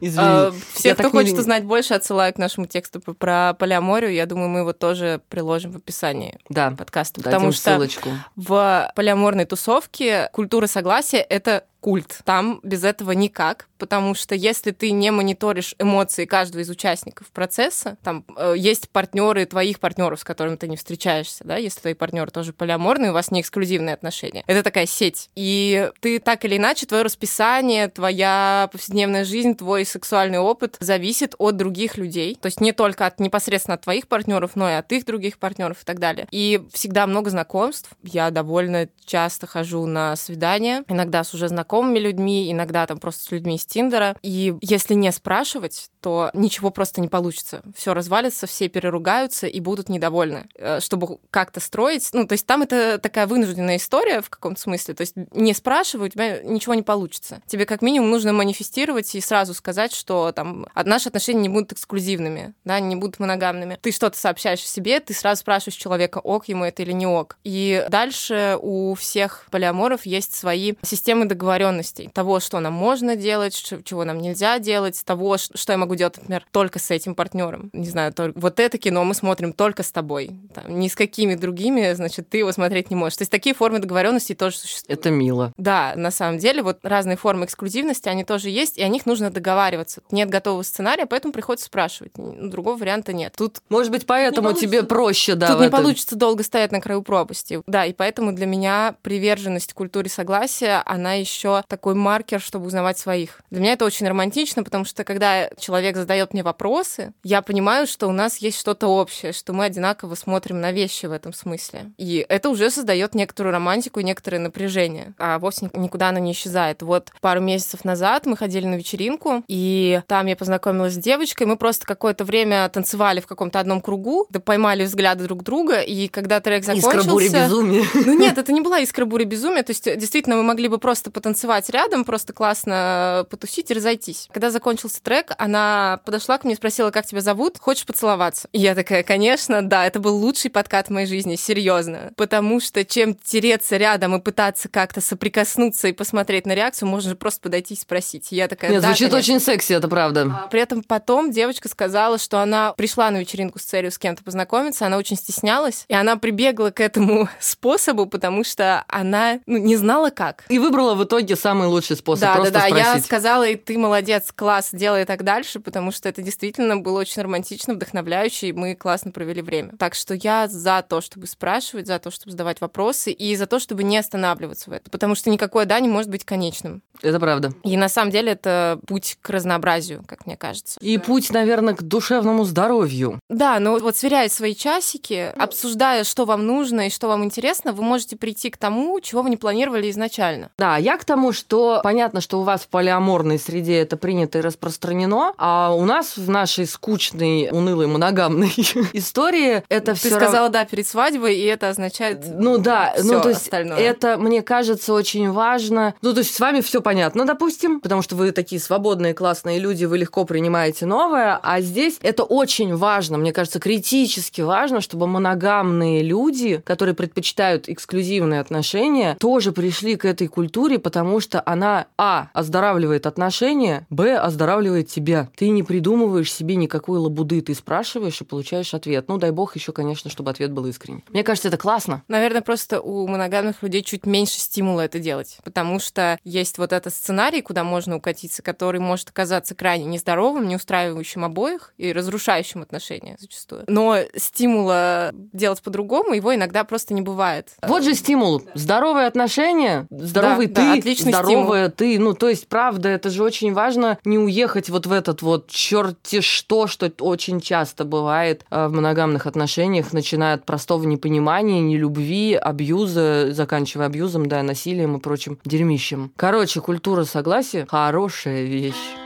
извини. 0.00 0.26
А, 0.26 0.52
все, 0.74 0.94
кто 0.94 1.10
хочет 1.10 1.34
не... 1.34 1.38
узнать 1.40 1.64
больше, 1.64 1.94
отсылаю 1.94 2.32
к 2.34 2.38
нашему 2.38 2.66
тексту 2.66 3.00
про 3.00 3.54
полиаморию. 3.54 4.12
Я 4.12 4.26
думаю, 4.26 4.48
мы 4.48 4.60
его 4.60 4.72
тоже 4.72 5.20
приложим 5.28 5.72
в 5.72 5.76
описании 5.76 6.38
да. 6.48 6.72
подкаста. 6.72 7.22
Потому 7.22 7.52
что 7.52 7.72
ссылочку. 7.72 8.10
в 8.36 8.92
полиаморной 8.94 9.44
тусовке 9.44 10.28
культура 10.32 10.66
согласия— 10.66 11.18
это 11.28 11.64
культ. 11.82 12.20
Там 12.24 12.60
без 12.62 12.84
этого 12.84 13.10
никак, 13.10 13.66
потому 13.76 14.14
что 14.14 14.36
если 14.36 14.70
ты 14.70 14.92
не 14.92 15.10
мониторишь 15.10 15.74
эмоции 15.80 16.24
каждого 16.24 16.62
из 16.62 16.70
участников 16.70 17.26
процесса, 17.32 17.98
там 18.04 18.24
э, 18.36 18.54
есть 18.56 18.88
партнеры 18.88 19.44
твоих 19.44 19.80
партнеров, 19.80 20.20
с 20.20 20.24
которыми 20.24 20.54
ты 20.54 20.68
не 20.68 20.76
встречаешься, 20.76 21.42
да, 21.42 21.56
если 21.56 21.80
твои 21.80 21.94
партнеры 21.94 22.30
тоже 22.30 22.52
полиаморные, 22.52 23.10
у 23.10 23.14
вас 23.14 23.32
не 23.32 23.40
эксклюзивные 23.40 23.94
отношения. 23.94 24.44
Это 24.46 24.62
такая 24.62 24.86
сеть. 24.86 25.28
И 25.34 25.90
ты 26.00 26.20
так 26.20 26.44
или 26.44 26.56
иначе, 26.56 26.86
твое 26.86 27.02
расписание, 27.02 27.88
твоя 27.88 28.68
повседневная 28.70 29.24
жизнь, 29.24 29.56
твой 29.56 29.84
сексуальный 29.84 30.38
опыт 30.38 30.76
зависит 30.78 31.34
от 31.38 31.56
других 31.56 31.96
людей. 31.96 32.38
То 32.40 32.46
есть 32.46 32.60
не 32.60 32.70
только 32.70 33.06
от 33.06 33.18
непосредственно 33.18 33.74
от 33.74 33.82
твоих 33.82 34.06
партнеров, 34.06 34.52
но 34.54 34.70
и 34.70 34.74
от 34.74 34.92
их 34.92 35.04
других 35.04 35.38
партнеров 35.38 35.82
и 35.82 35.84
так 35.84 35.98
далее. 35.98 36.28
И 36.30 36.62
всегда 36.72 37.08
много 37.08 37.30
знакомств. 37.30 37.90
Я 38.04 38.30
довольно 38.30 38.88
часто 39.04 39.48
хожу 39.48 39.86
на 39.86 40.14
свидания, 40.14 40.84
иногда 40.86 41.24
с 41.24 41.34
уже 41.34 41.48
знакомыми 41.48 41.71
знакомыми 41.72 41.98
людьми, 41.98 42.52
иногда 42.52 42.86
там 42.86 42.98
просто 42.98 43.24
с 43.24 43.30
людьми 43.30 43.56
из 43.56 43.64
Тиндера. 43.64 44.16
И 44.22 44.54
если 44.60 44.92
не 44.94 45.10
спрашивать, 45.10 45.88
то 46.02 46.30
ничего 46.34 46.70
просто 46.70 47.00
не 47.00 47.08
получится. 47.08 47.62
Все 47.74 47.94
развалится, 47.94 48.46
все 48.46 48.68
переругаются 48.68 49.46
и 49.46 49.58
будут 49.60 49.88
недовольны. 49.88 50.48
Э, 50.56 50.80
чтобы 50.80 51.18
как-то 51.30 51.60
строить, 51.60 52.10
ну, 52.12 52.26
то 52.26 52.32
есть 52.32 52.46
там 52.46 52.62
это 52.62 52.98
такая 52.98 53.26
вынужденная 53.26 53.76
история 53.76 54.20
в 54.20 54.28
каком-то 54.28 54.60
смысле. 54.60 54.94
То 54.94 55.00
есть 55.00 55.14
не 55.32 55.54
спрашивая, 55.54 56.06
у 56.06 56.10
тебя 56.10 56.42
ничего 56.42 56.74
не 56.74 56.82
получится. 56.82 57.40
Тебе 57.46 57.64
как 57.64 57.80
минимум 57.80 58.10
нужно 58.10 58.32
манифестировать 58.32 59.14
и 59.14 59.20
сразу 59.20 59.54
сказать, 59.54 59.94
что 59.94 60.32
там 60.32 60.66
наши 60.84 61.08
отношения 61.08 61.42
не 61.42 61.48
будут 61.48 61.72
эксклюзивными, 61.72 62.52
да, 62.64 62.80
не 62.80 62.96
будут 62.96 63.18
моногамными. 63.18 63.78
Ты 63.80 63.92
что-то 63.92 64.18
сообщаешь 64.18 64.62
о 64.62 64.66
себе, 64.66 65.00
ты 65.00 65.14
сразу 65.14 65.40
спрашиваешь 65.40 65.76
человека, 65.76 66.18
ок 66.18 66.48
ему 66.48 66.64
это 66.64 66.82
или 66.82 66.92
не 66.92 67.06
ок. 67.06 67.38
И 67.44 67.86
дальше 67.88 68.58
у 68.60 68.94
всех 68.94 69.46
полиаморов 69.50 70.04
есть 70.04 70.34
свои 70.34 70.74
системы 70.82 71.24
договоренности 71.24 71.61
договоренностей, 71.62 72.10
того, 72.12 72.40
что 72.40 72.60
нам 72.60 72.72
можно 72.72 73.16
делать, 73.16 73.54
чего 73.84 74.04
нам 74.04 74.18
нельзя 74.18 74.58
делать, 74.58 75.00
того, 75.04 75.36
что 75.38 75.72
я 75.72 75.78
могу 75.78 75.94
делать, 75.94 76.16
например, 76.18 76.44
только 76.50 76.78
с 76.78 76.90
этим 76.90 77.14
партнером. 77.14 77.70
Не 77.72 77.88
знаю, 77.88 78.12
только, 78.12 78.38
вот 78.38 78.60
это 78.60 78.78
кино 78.78 79.04
мы 79.04 79.14
смотрим 79.14 79.52
только 79.52 79.82
с 79.82 79.92
тобой. 79.92 80.30
Там, 80.54 80.78
ни 80.78 80.88
с 80.88 80.94
какими 80.94 81.34
другими, 81.34 81.92
значит, 81.92 82.28
ты 82.28 82.38
его 82.38 82.52
смотреть 82.52 82.90
не 82.90 82.96
можешь. 82.96 83.18
То 83.18 83.22
есть 83.22 83.30
такие 83.30 83.54
формы 83.54 83.78
договоренности 83.78 84.34
тоже 84.34 84.56
существуют. 84.56 84.98
Это 84.98 85.10
мило. 85.10 85.52
Да, 85.56 85.94
на 85.96 86.10
самом 86.10 86.38
деле, 86.38 86.62
вот 86.62 86.78
разные 86.82 87.16
формы 87.16 87.44
эксклюзивности, 87.44 88.08
они 88.08 88.24
тоже 88.24 88.50
есть, 88.50 88.78
и 88.78 88.82
о 88.82 88.88
них 88.88 89.06
нужно 89.06 89.30
договариваться. 89.30 90.02
Нет 90.10 90.28
готового 90.28 90.62
сценария, 90.62 91.06
поэтому 91.06 91.32
приходится 91.32 91.66
спрашивать. 91.66 92.12
Другого 92.16 92.76
варианта 92.76 93.12
нет. 93.12 93.34
Тут 93.36 93.60
Может 93.68 93.92
быть, 93.92 94.06
поэтому 94.06 94.52
тебе 94.52 94.82
проще, 94.82 95.34
да. 95.34 95.48
Тут 95.48 95.60
не 95.60 95.66
этом. 95.66 95.78
получится 95.80 96.16
долго 96.16 96.42
стоять 96.42 96.72
на 96.72 96.80
краю 96.80 97.02
пропасти. 97.02 97.62
Да, 97.66 97.84
и 97.86 97.92
поэтому 97.92 98.32
для 98.32 98.46
меня 98.46 98.96
приверженность 99.02 99.72
культуре 99.72 100.08
согласия, 100.08 100.82
она 100.86 101.14
еще 101.14 101.51
такой 101.68 101.94
маркер, 101.94 102.40
чтобы 102.40 102.66
узнавать 102.66 102.98
своих. 102.98 103.40
Для 103.50 103.60
меня 103.60 103.72
это 103.72 103.84
очень 103.84 104.08
романтично, 104.08 104.64
потому 104.64 104.84
что 104.84 105.04
когда 105.04 105.50
человек 105.58 105.96
задает 105.96 106.32
мне 106.32 106.42
вопросы, 106.42 107.12
я 107.22 107.42
понимаю, 107.42 107.86
что 107.86 108.08
у 108.08 108.12
нас 108.12 108.38
есть 108.38 108.58
что-то 108.58 108.88
общее, 108.88 109.32
что 109.32 109.52
мы 109.52 109.64
одинаково 109.64 110.14
смотрим 110.14 110.60
на 110.60 110.72
вещи 110.72 111.06
в 111.06 111.12
этом 111.12 111.32
смысле. 111.32 111.92
И 111.98 112.24
это 112.28 112.48
уже 112.48 112.70
создает 112.70 113.14
некоторую 113.14 113.52
романтику 113.52 114.00
и 114.00 114.04
некоторое 114.04 114.38
напряжение, 114.38 115.14
а 115.18 115.38
вовсе 115.38 115.70
никуда 115.74 116.08
оно 116.08 116.18
не 116.18 116.32
исчезает. 116.32 116.82
Вот 116.82 117.10
пару 117.20 117.40
месяцев 117.40 117.84
назад 117.84 118.26
мы 118.26 118.36
ходили 118.36 118.66
на 118.66 118.76
вечеринку, 118.76 119.44
и 119.48 120.00
там 120.06 120.26
я 120.26 120.36
познакомилась 120.36 120.94
с 120.94 120.98
девочкой, 120.98 121.46
мы 121.46 121.56
просто 121.56 121.86
какое-то 121.86 122.24
время 122.24 122.68
танцевали 122.68 123.20
в 123.20 123.26
каком-то 123.26 123.60
одном 123.60 123.80
кругу, 123.80 124.26
да 124.30 124.40
поймали 124.40 124.84
взгляды 124.84 125.24
друг 125.24 125.42
друга, 125.42 125.80
и 125.80 126.08
когда 126.08 126.40
трек 126.40 126.64
закончился... 126.64 126.98
Искра 126.98 127.10
бури 127.10 127.28
безумия. 127.28 127.84
Ну 127.94 128.18
нет, 128.18 128.38
это 128.38 128.52
не 128.52 128.60
была 128.60 128.80
искра 128.80 129.04
бури 129.04 129.24
безумия, 129.24 129.62
то 129.62 129.70
есть 129.70 129.84
действительно 129.84 130.36
мы 130.36 130.42
могли 130.42 130.68
бы 130.68 130.78
просто 130.78 131.10
потанцевать 131.10 131.41
танцевать 131.42 131.70
рядом, 131.70 132.04
просто 132.04 132.32
классно 132.32 133.26
потусить 133.28 133.70
и 133.70 133.74
разойтись. 133.74 134.28
Когда 134.32 134.50
закончился 134.50 135.02
трек, 135.02 135.32
она 135.38 136.00
подошла 136.04 136.38
ко 136.38 136.46
мне 136.46 136.54
и 136.54 136.56
спросила, 136.56 136.90
как 136.90 137.04
тебя 137.04 137.20
зовут, 137.20 137.58
хочешь 137.58 137.84
поцеловаться? 137.84 138.48
И 138.52 138.60
я 138.60 138.76
такая, 138.76 139.02
конечно, 139.02 139.60
да, 139.62 139.84
это 139.84 139.98
был 139.98 140.16
лучший 140.16 140.50
подкат 140.52 140.86
в 140.86 140.90
моей 140.90 141.06
жизни, 141.06 141.34
серьезно. 141.34 142.12
Потому 142.16 142.60
что 142.60 142.84
чем 142.84 143.14
тереться 143.14 143.76
рядом 143.76 144.14
и 144.14 144.20
пытаться 144.20 144.68
как-то 144.68 145.00
соприкоснуться 145.00 145.88
и 145.88 145.92
посмотреть 145.92 146.46
на 146.46 146.54
реакцию, 146.54 146.88
можно 146.88 147.10
же 147.10 147.16
просто 147.16 147.40
подойти 147.40 147.74
и 147.74 147.76
спросить. 147.76 148.32
И 148.32 148.36
я 148.36 148.46
такая, 148.46 148.70
Нет, 148.70 148.82
да, 148.82 148.88
звучит 148.88 149.10
конечно. 149.10 149.34
очень 149.34 149.44
секси, 149.44 149.72
это 149.72 149.88
правда. 149.88 150.42
А, 150.44 150.46
при 150.46 150.60
этом 150.60 150.84
потом 150.84 151.32
девочка 151.32 151.68
сказала, 151.68 152.18
что 152.18 152.38
она 152.38 152.72
пришла 152.74 153.10
на 153.10 153.18
вечеринку 153.18 153.58
с 153.58 153.62
целью 153.62 153.90
с 153.90 153.98
кем-то 153.98 154.22
познакомиться, 154.22 154.86
она 154.86 154.96
очень 154.96 155.16
стеснялась, 155.16 155.86
и 155.88 155.94
она 155.94 156.16
прибегла 156.16 156.70
к 156.70 156.78
этому 156.78 157.28
способу, 157.40 158.06
потому 158.06 158.44
что 158.44 158.84
она 158.86 159.40
ну, 159.46 159.56
не 159.56 159.76
знала 159.76 160.10
как. 160.10 160.44
И 160.48 160.58
выбрала 160.60 160.94
в 160.94 161.04
итоге 161.04 161.21
итоге 161.22 161.36
самый 161.36 161.68
лучший 161.68 161.96
способ 161.96 162.22
да, 162.22 162.34
просто 162.34 162.52
да, 162.52 162.60
да. 162.60 162.66
спросить. 162.66 162.94
Я 162.94 163.00
сказала, 163.00 163.48
и 163.48 163.56
ты 163.56 163.78
молодец, 163.78 164.32
класс, 164.34 164.70
делай 164.72 165.04
так 165.04 165.22
дальше, 165.24 165.60
потому 165.60 165.92
что 165.92 166.08
это 166.08 166.22
действительно 166.22 166.76
было 166.76 167.00
очень 167.00 167.22
романтично, 167.22 167.74
вдохновляюще, 167.74 168.48
и 168.48 168.52
мы 168.52 168.74
классно 168.74 169.10
провели 169.10 169.42
время. 169.42 169.72
Так 169.78 169.94
что 169.94 170.14
я 170.14 170.48
за 170.48 170.84
то, 170.86 171.00
чтобы 171.00 171.26
спрашивать, 171.26 171.86
за 171.86 171.98
то, 171.98 172.10
чтобы 172.10 172.32
задавать 172.32 172.60
вопросы, 172.60 173.12
и 173.12 173.34
за 173.36 173.46
то, 173.46 173.58
чтобы 173.58 173.84
не 173.84 173.96
останавливаться 173.96 174.70
в 174.70 174.72
этом. 174.72 174.90
Потому 174.90 175.14
что 175.14 175.30
никакое 175.30 175.64
«да» 175.64 175.80
не 175.80 175.88
может 175.88 176.10
быть 176.10 176.24
конечным. 176.24 176.82
Это 177.00 177.18
правда. 177.18 177.52
И 177.64 177.76
на 177.76 177.88
самом 177.88 178.10
деле 178.10 178.32
это 178.32 178.78
путь 178.86 179.18
к 179.20 179.30
разнообразию, 179.30 180.04
как 180.06 180.26
мне 180.26 180.36
кажется. 180.36 180.78
И 180.80 180.96
да. 180.96 181.02
путь, 181.02 181.30
наверное, 181.30 181.74
к 181.74 181.82
душевному 181.82 182.44
здоровью. 182.44 183.18
Да, 183.28 183.58
но 183.58 183.78
вот 183.78 183.96
сверяя 183.96 184.28
свои 184.28 184.54
часики, 184.54 185.32
обсуждая, 185.36 186.04
что 186.04 186.24
вам 186.24 186.46
нужно 186.46 186.86
и 186.86 186.90
что 186.90 187.08
вам 187.08 187.24
интересно, 187.24 187.72
вы 187.72 187.82
можете 187.82 188.16
прийти 188.16 188.50
к 188.50 188.56
тому, 188.56 189.00
чего 189.00 189.22
вы 189.22 189.30
не 189.30 189.36
планировали 189.36 189.90
изначально. 189.90 190.50
Да, 190.58 190.76
я 190.76 190.96
к 190.96 191.04
тому, 191.12 191.22
тому, 191.22 191.32
что 191.32 191.80
понятно, 191.84 192.20
что 192.20 192.40
у 192.40 192.42
вас 192.42 192.62
в 192.62 192.68
полиаморной 192.68 193.38
среде 193.38 193.78
это 193.78 193.96
принято 193.96 194.38
и 194.38 194.40
распространено, 194.40 195.34
а 195.38 195.72
у 195.72 195.84
нас 195.84 196.16
в 196.16 196.28
нашей 196.28 196.66
скучной, 196.66 197.50
унылой, 197.52 197.86
моногамной 197.86 198.52
истории 198.94 199.62
это 199.68 199.94
все. 199.94 200.08
Ты 200.08 200.14
сказала 200.16 200.48
да 200.48 200.64
перед 200.64 200.86
свадьбой, 200.86 201.36
и 201.36 201.44
это 201.44 201.68
означает. 201.68 202.24
Ну 202.26 202.58
да, 202.58 202.94
ну 203.04 203.20
то 203.20 203.28
есть 203.28 203.42
остальное. 203.42 203.78
это 203.78 204.16
мне 204.16 204.42
кажется 204.42 204.94
очень 204.94 205.30
важно. 205.30 205.94
Ну 206.02 206.12
то 206.12 206.20
есть 206.20 206.34
с 206.34 206.40
вами 206.40 206.60
все 206.60 206.80
понятно, 206.80 207.24
допустим, 207.24 207.80
потому 207.80 208.02
что 208.02 208.16
вы 208.16 208.32
такие 208.32 208.60
свободные, 208.60 209.14
классные 209.14 209.60
люди, 209.60 209.84
вы 209.84 209.98
легко 209.98 210.24
принимаете 210.24 210.86
новое, 210.86 211.38
а 211.40 211.60
здесь 211.60 211.98
это 212.02 212.24
очень 212.24 212.74
важно, 212.74 213.18
мне 213.18 213.32
кажется, 213.32 213.60
критически 213.60 214.40
важно, 214.40 214.80
чтобы 214.80 215.06
моногамные 215.06 216.02
люди, 216.02 216.60
которые 216.64 216.96
предпочитают 216.96 217.68
эксклюзивные 217.68 218.40
отношения, 218.40 219.16
тоже 219.20 219.52
пришли 219.52 219.94
к 219.94 220.04
этой 220.04 220.26
культуре, 220.26 220.78
потому 220.78 221.01
потому 221.02 221.18
что 221.18 221.42
она, 221.44 221.88
а, 221.98 222.28
оздоравливает 222.32 223.06
отношения, 223.06 223.88
б, 223.90 224.16
оздоравливает 224.16 224.86
тебя. 224.86 225.28
Ты 225.34 225.48
не 225.48 225.64
придумываешь 225.64 226.32
себе 226.32 226.54
никакой 226.54 227.00
лабуды, 227.00 227.40
ты 227.40 227.56
спрашиваешь 227.56 228.20
и 228.20 228.24
получаешь 228.24 228.72
ответ. 228.72 229.06
Ну, 229.08 229.18
дай 229.18 229.32
бог 229.32 229.56
еще, 229.56 229.72
конечно, 229.72 230.08
чтобы 230.10 230.30
ответ 230.30 230.52
был 230.52 230.64
искренний. 230.66 231.02
Мне 231.08 231.24
кажется, 231.24 231.48
это 231.48 231.56
классно. 231.56 232.04
Наверное, 232.06 232.40
просто 232.40 232.80
у 232.80 233.08
моногамных 233.08 233.64
людей 233.64 233.82
чуть 233.82 234.06
меньше 234.06 234.38
стимула 234.38 234.82
это 234.82 235.00
делать, 235.00 235.38
потому 235.42 235.80
что 235.80 236.20
есть 236.22 236.58
вот 236.58 236.72
этот 236.72 236.94
сценарий, 236.94 237.42
куда 237.42 237.64
можно 237.64 237.96
укатиться, 237.96 238.40
который 238.40 238.80
может 238.80 239.08
оказаться 239.08 239.56
крайне 239.56 239.86
нездоровым, 239.86 240.46
не 240.46 240.54
устраивающим 240.54 241.24
обоих 241.24 241.74
и 241.78 241.92
разрушающим 241.92 242.62
отношения 242.62 243.16
зачастую. 243.18 243.64
Но 243.66 243.96
стимула 244.14 245.10
делать 245.32 245.62
по-другому 245.62 246.14
его 246.14 246.32
иногда 246.32 246.62
просто 246.62 246.94
не 246.94 247.02
бывает. 247.02 247.48
Вот 247.60 247.82
же 247.82 247.94
стимул. 247.94 248.42
Здоровые 248.54 249.08
отношения, 249.08 249.88
здоровый 249.90 250.46
да, 250.46 250.74
ты, 250.74 250.82
да, 250.82 250.91
Личный 250.92 251.12
здоровая 251.12 251.70
стимул. 251.70 251.76
ты. 251.76 251.98
Ну, 251.98 252.14
то 252.14 252.28
есть, 252.28 252.48
правда, 252.48 252.88
это 252.88 253.10
же 253.10 253.22
очень 253.22 253.52
важно 253.52 253.98
не 254.04 254.18
уехать 254.18 254.68
вот 254.68 254.86
в 254.86 254.92
этот 254.92 255.22
вот 255.22 255.48
черти 255.48 256.20
что, 256.20 256.66
что 256.66 256.90
очень 257.00 257.40
часто 257.40 257.84
бывает 257.84 258.44
э, 258.50 258.66
в 258.68 258.72
моногамных 258.72 259.26
отношениях, 259.26 259.92
начиная 259.92 260.34
от 260.34 260.44
простого 260.44 260.84
непонимания, 260.84 261.60
нелюбви, 261.60 262.34
абьюза, 262.34 263.32
заканчивая 263.32 263.86
абьюзом, 263.86 264.26
да, 264.26 264.42
насилием 264.42 264.96
и 264.96 265.00
прочим 265.00 265.38
дерьмищем. 265.44 266.12
Короче, 266.16 266.60
культура 266.60 267.04
согласия– 267.04 267.66
хорошая 267.68 268.44
вещь. 268.44 269.01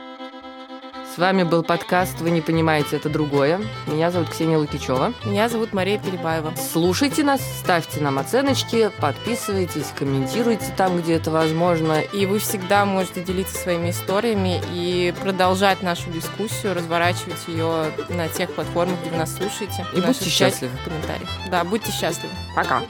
С 1.17 1.19
вами 1.19 1.45
был 1.45 1.63
подкаст 1.63 2.21
«Вы 2.21 2.31
не 2.31 2.43
понимаете, 2.43 2.97
это 2.97 3.09
другое». 3.09 3.63
Меня 3.87 4.11
зовут 4.11 4.29
Ксения 4.29 4.59
Лукичева. 4.59 5.15
Меня 5.25 5.49
зовут 5.49 5.73
Мария 5.73 5.99
Перебаева. 5.99 6.53
Слушайте 6.71 7.25
нас, 7.25 7.41
ставьте 7.61 8.03
нам 8.03 8.19
оценочки, 8.19 8.91
подписывайтесь, 9.01 9.87
комментируйте 9.99 10.75
там, 10.77 11.01
где 11.01 11.15
это 11.15 11.31
возможно. 11.31 12.01
И 12.01 12.27
вы 12.27 12.39
всегда 12.39 12.85
можете 12.85 13.25
делиться 13.25 13.57
своими 13.57 13.93
историями 13.93 14.61
и 14.71 15.15
продолжать 15.23 15.83
нашу 15.83 16.11
дискуссию, 16.11 16.75
разворачивать 16.75 17.49
ее 17.49 17.93
на 18.11 18.29
тех 18.29 18.53
платформах, 18.53 19.01
где 19.01 19.09
вы 19.09 19.17
нас 19.17 19.35
слушаете. 19.35 19.87
И 19.97 20.03
будьте 20.03 20.29
счастливы. 20.29 20.77
В 20.83 20.85
комментариях. 20.85 21.31
Да, 21.51 21.65
будьте 21.65 21.93
счастливы. 21.93 22.35
Пока. 22.55 22.83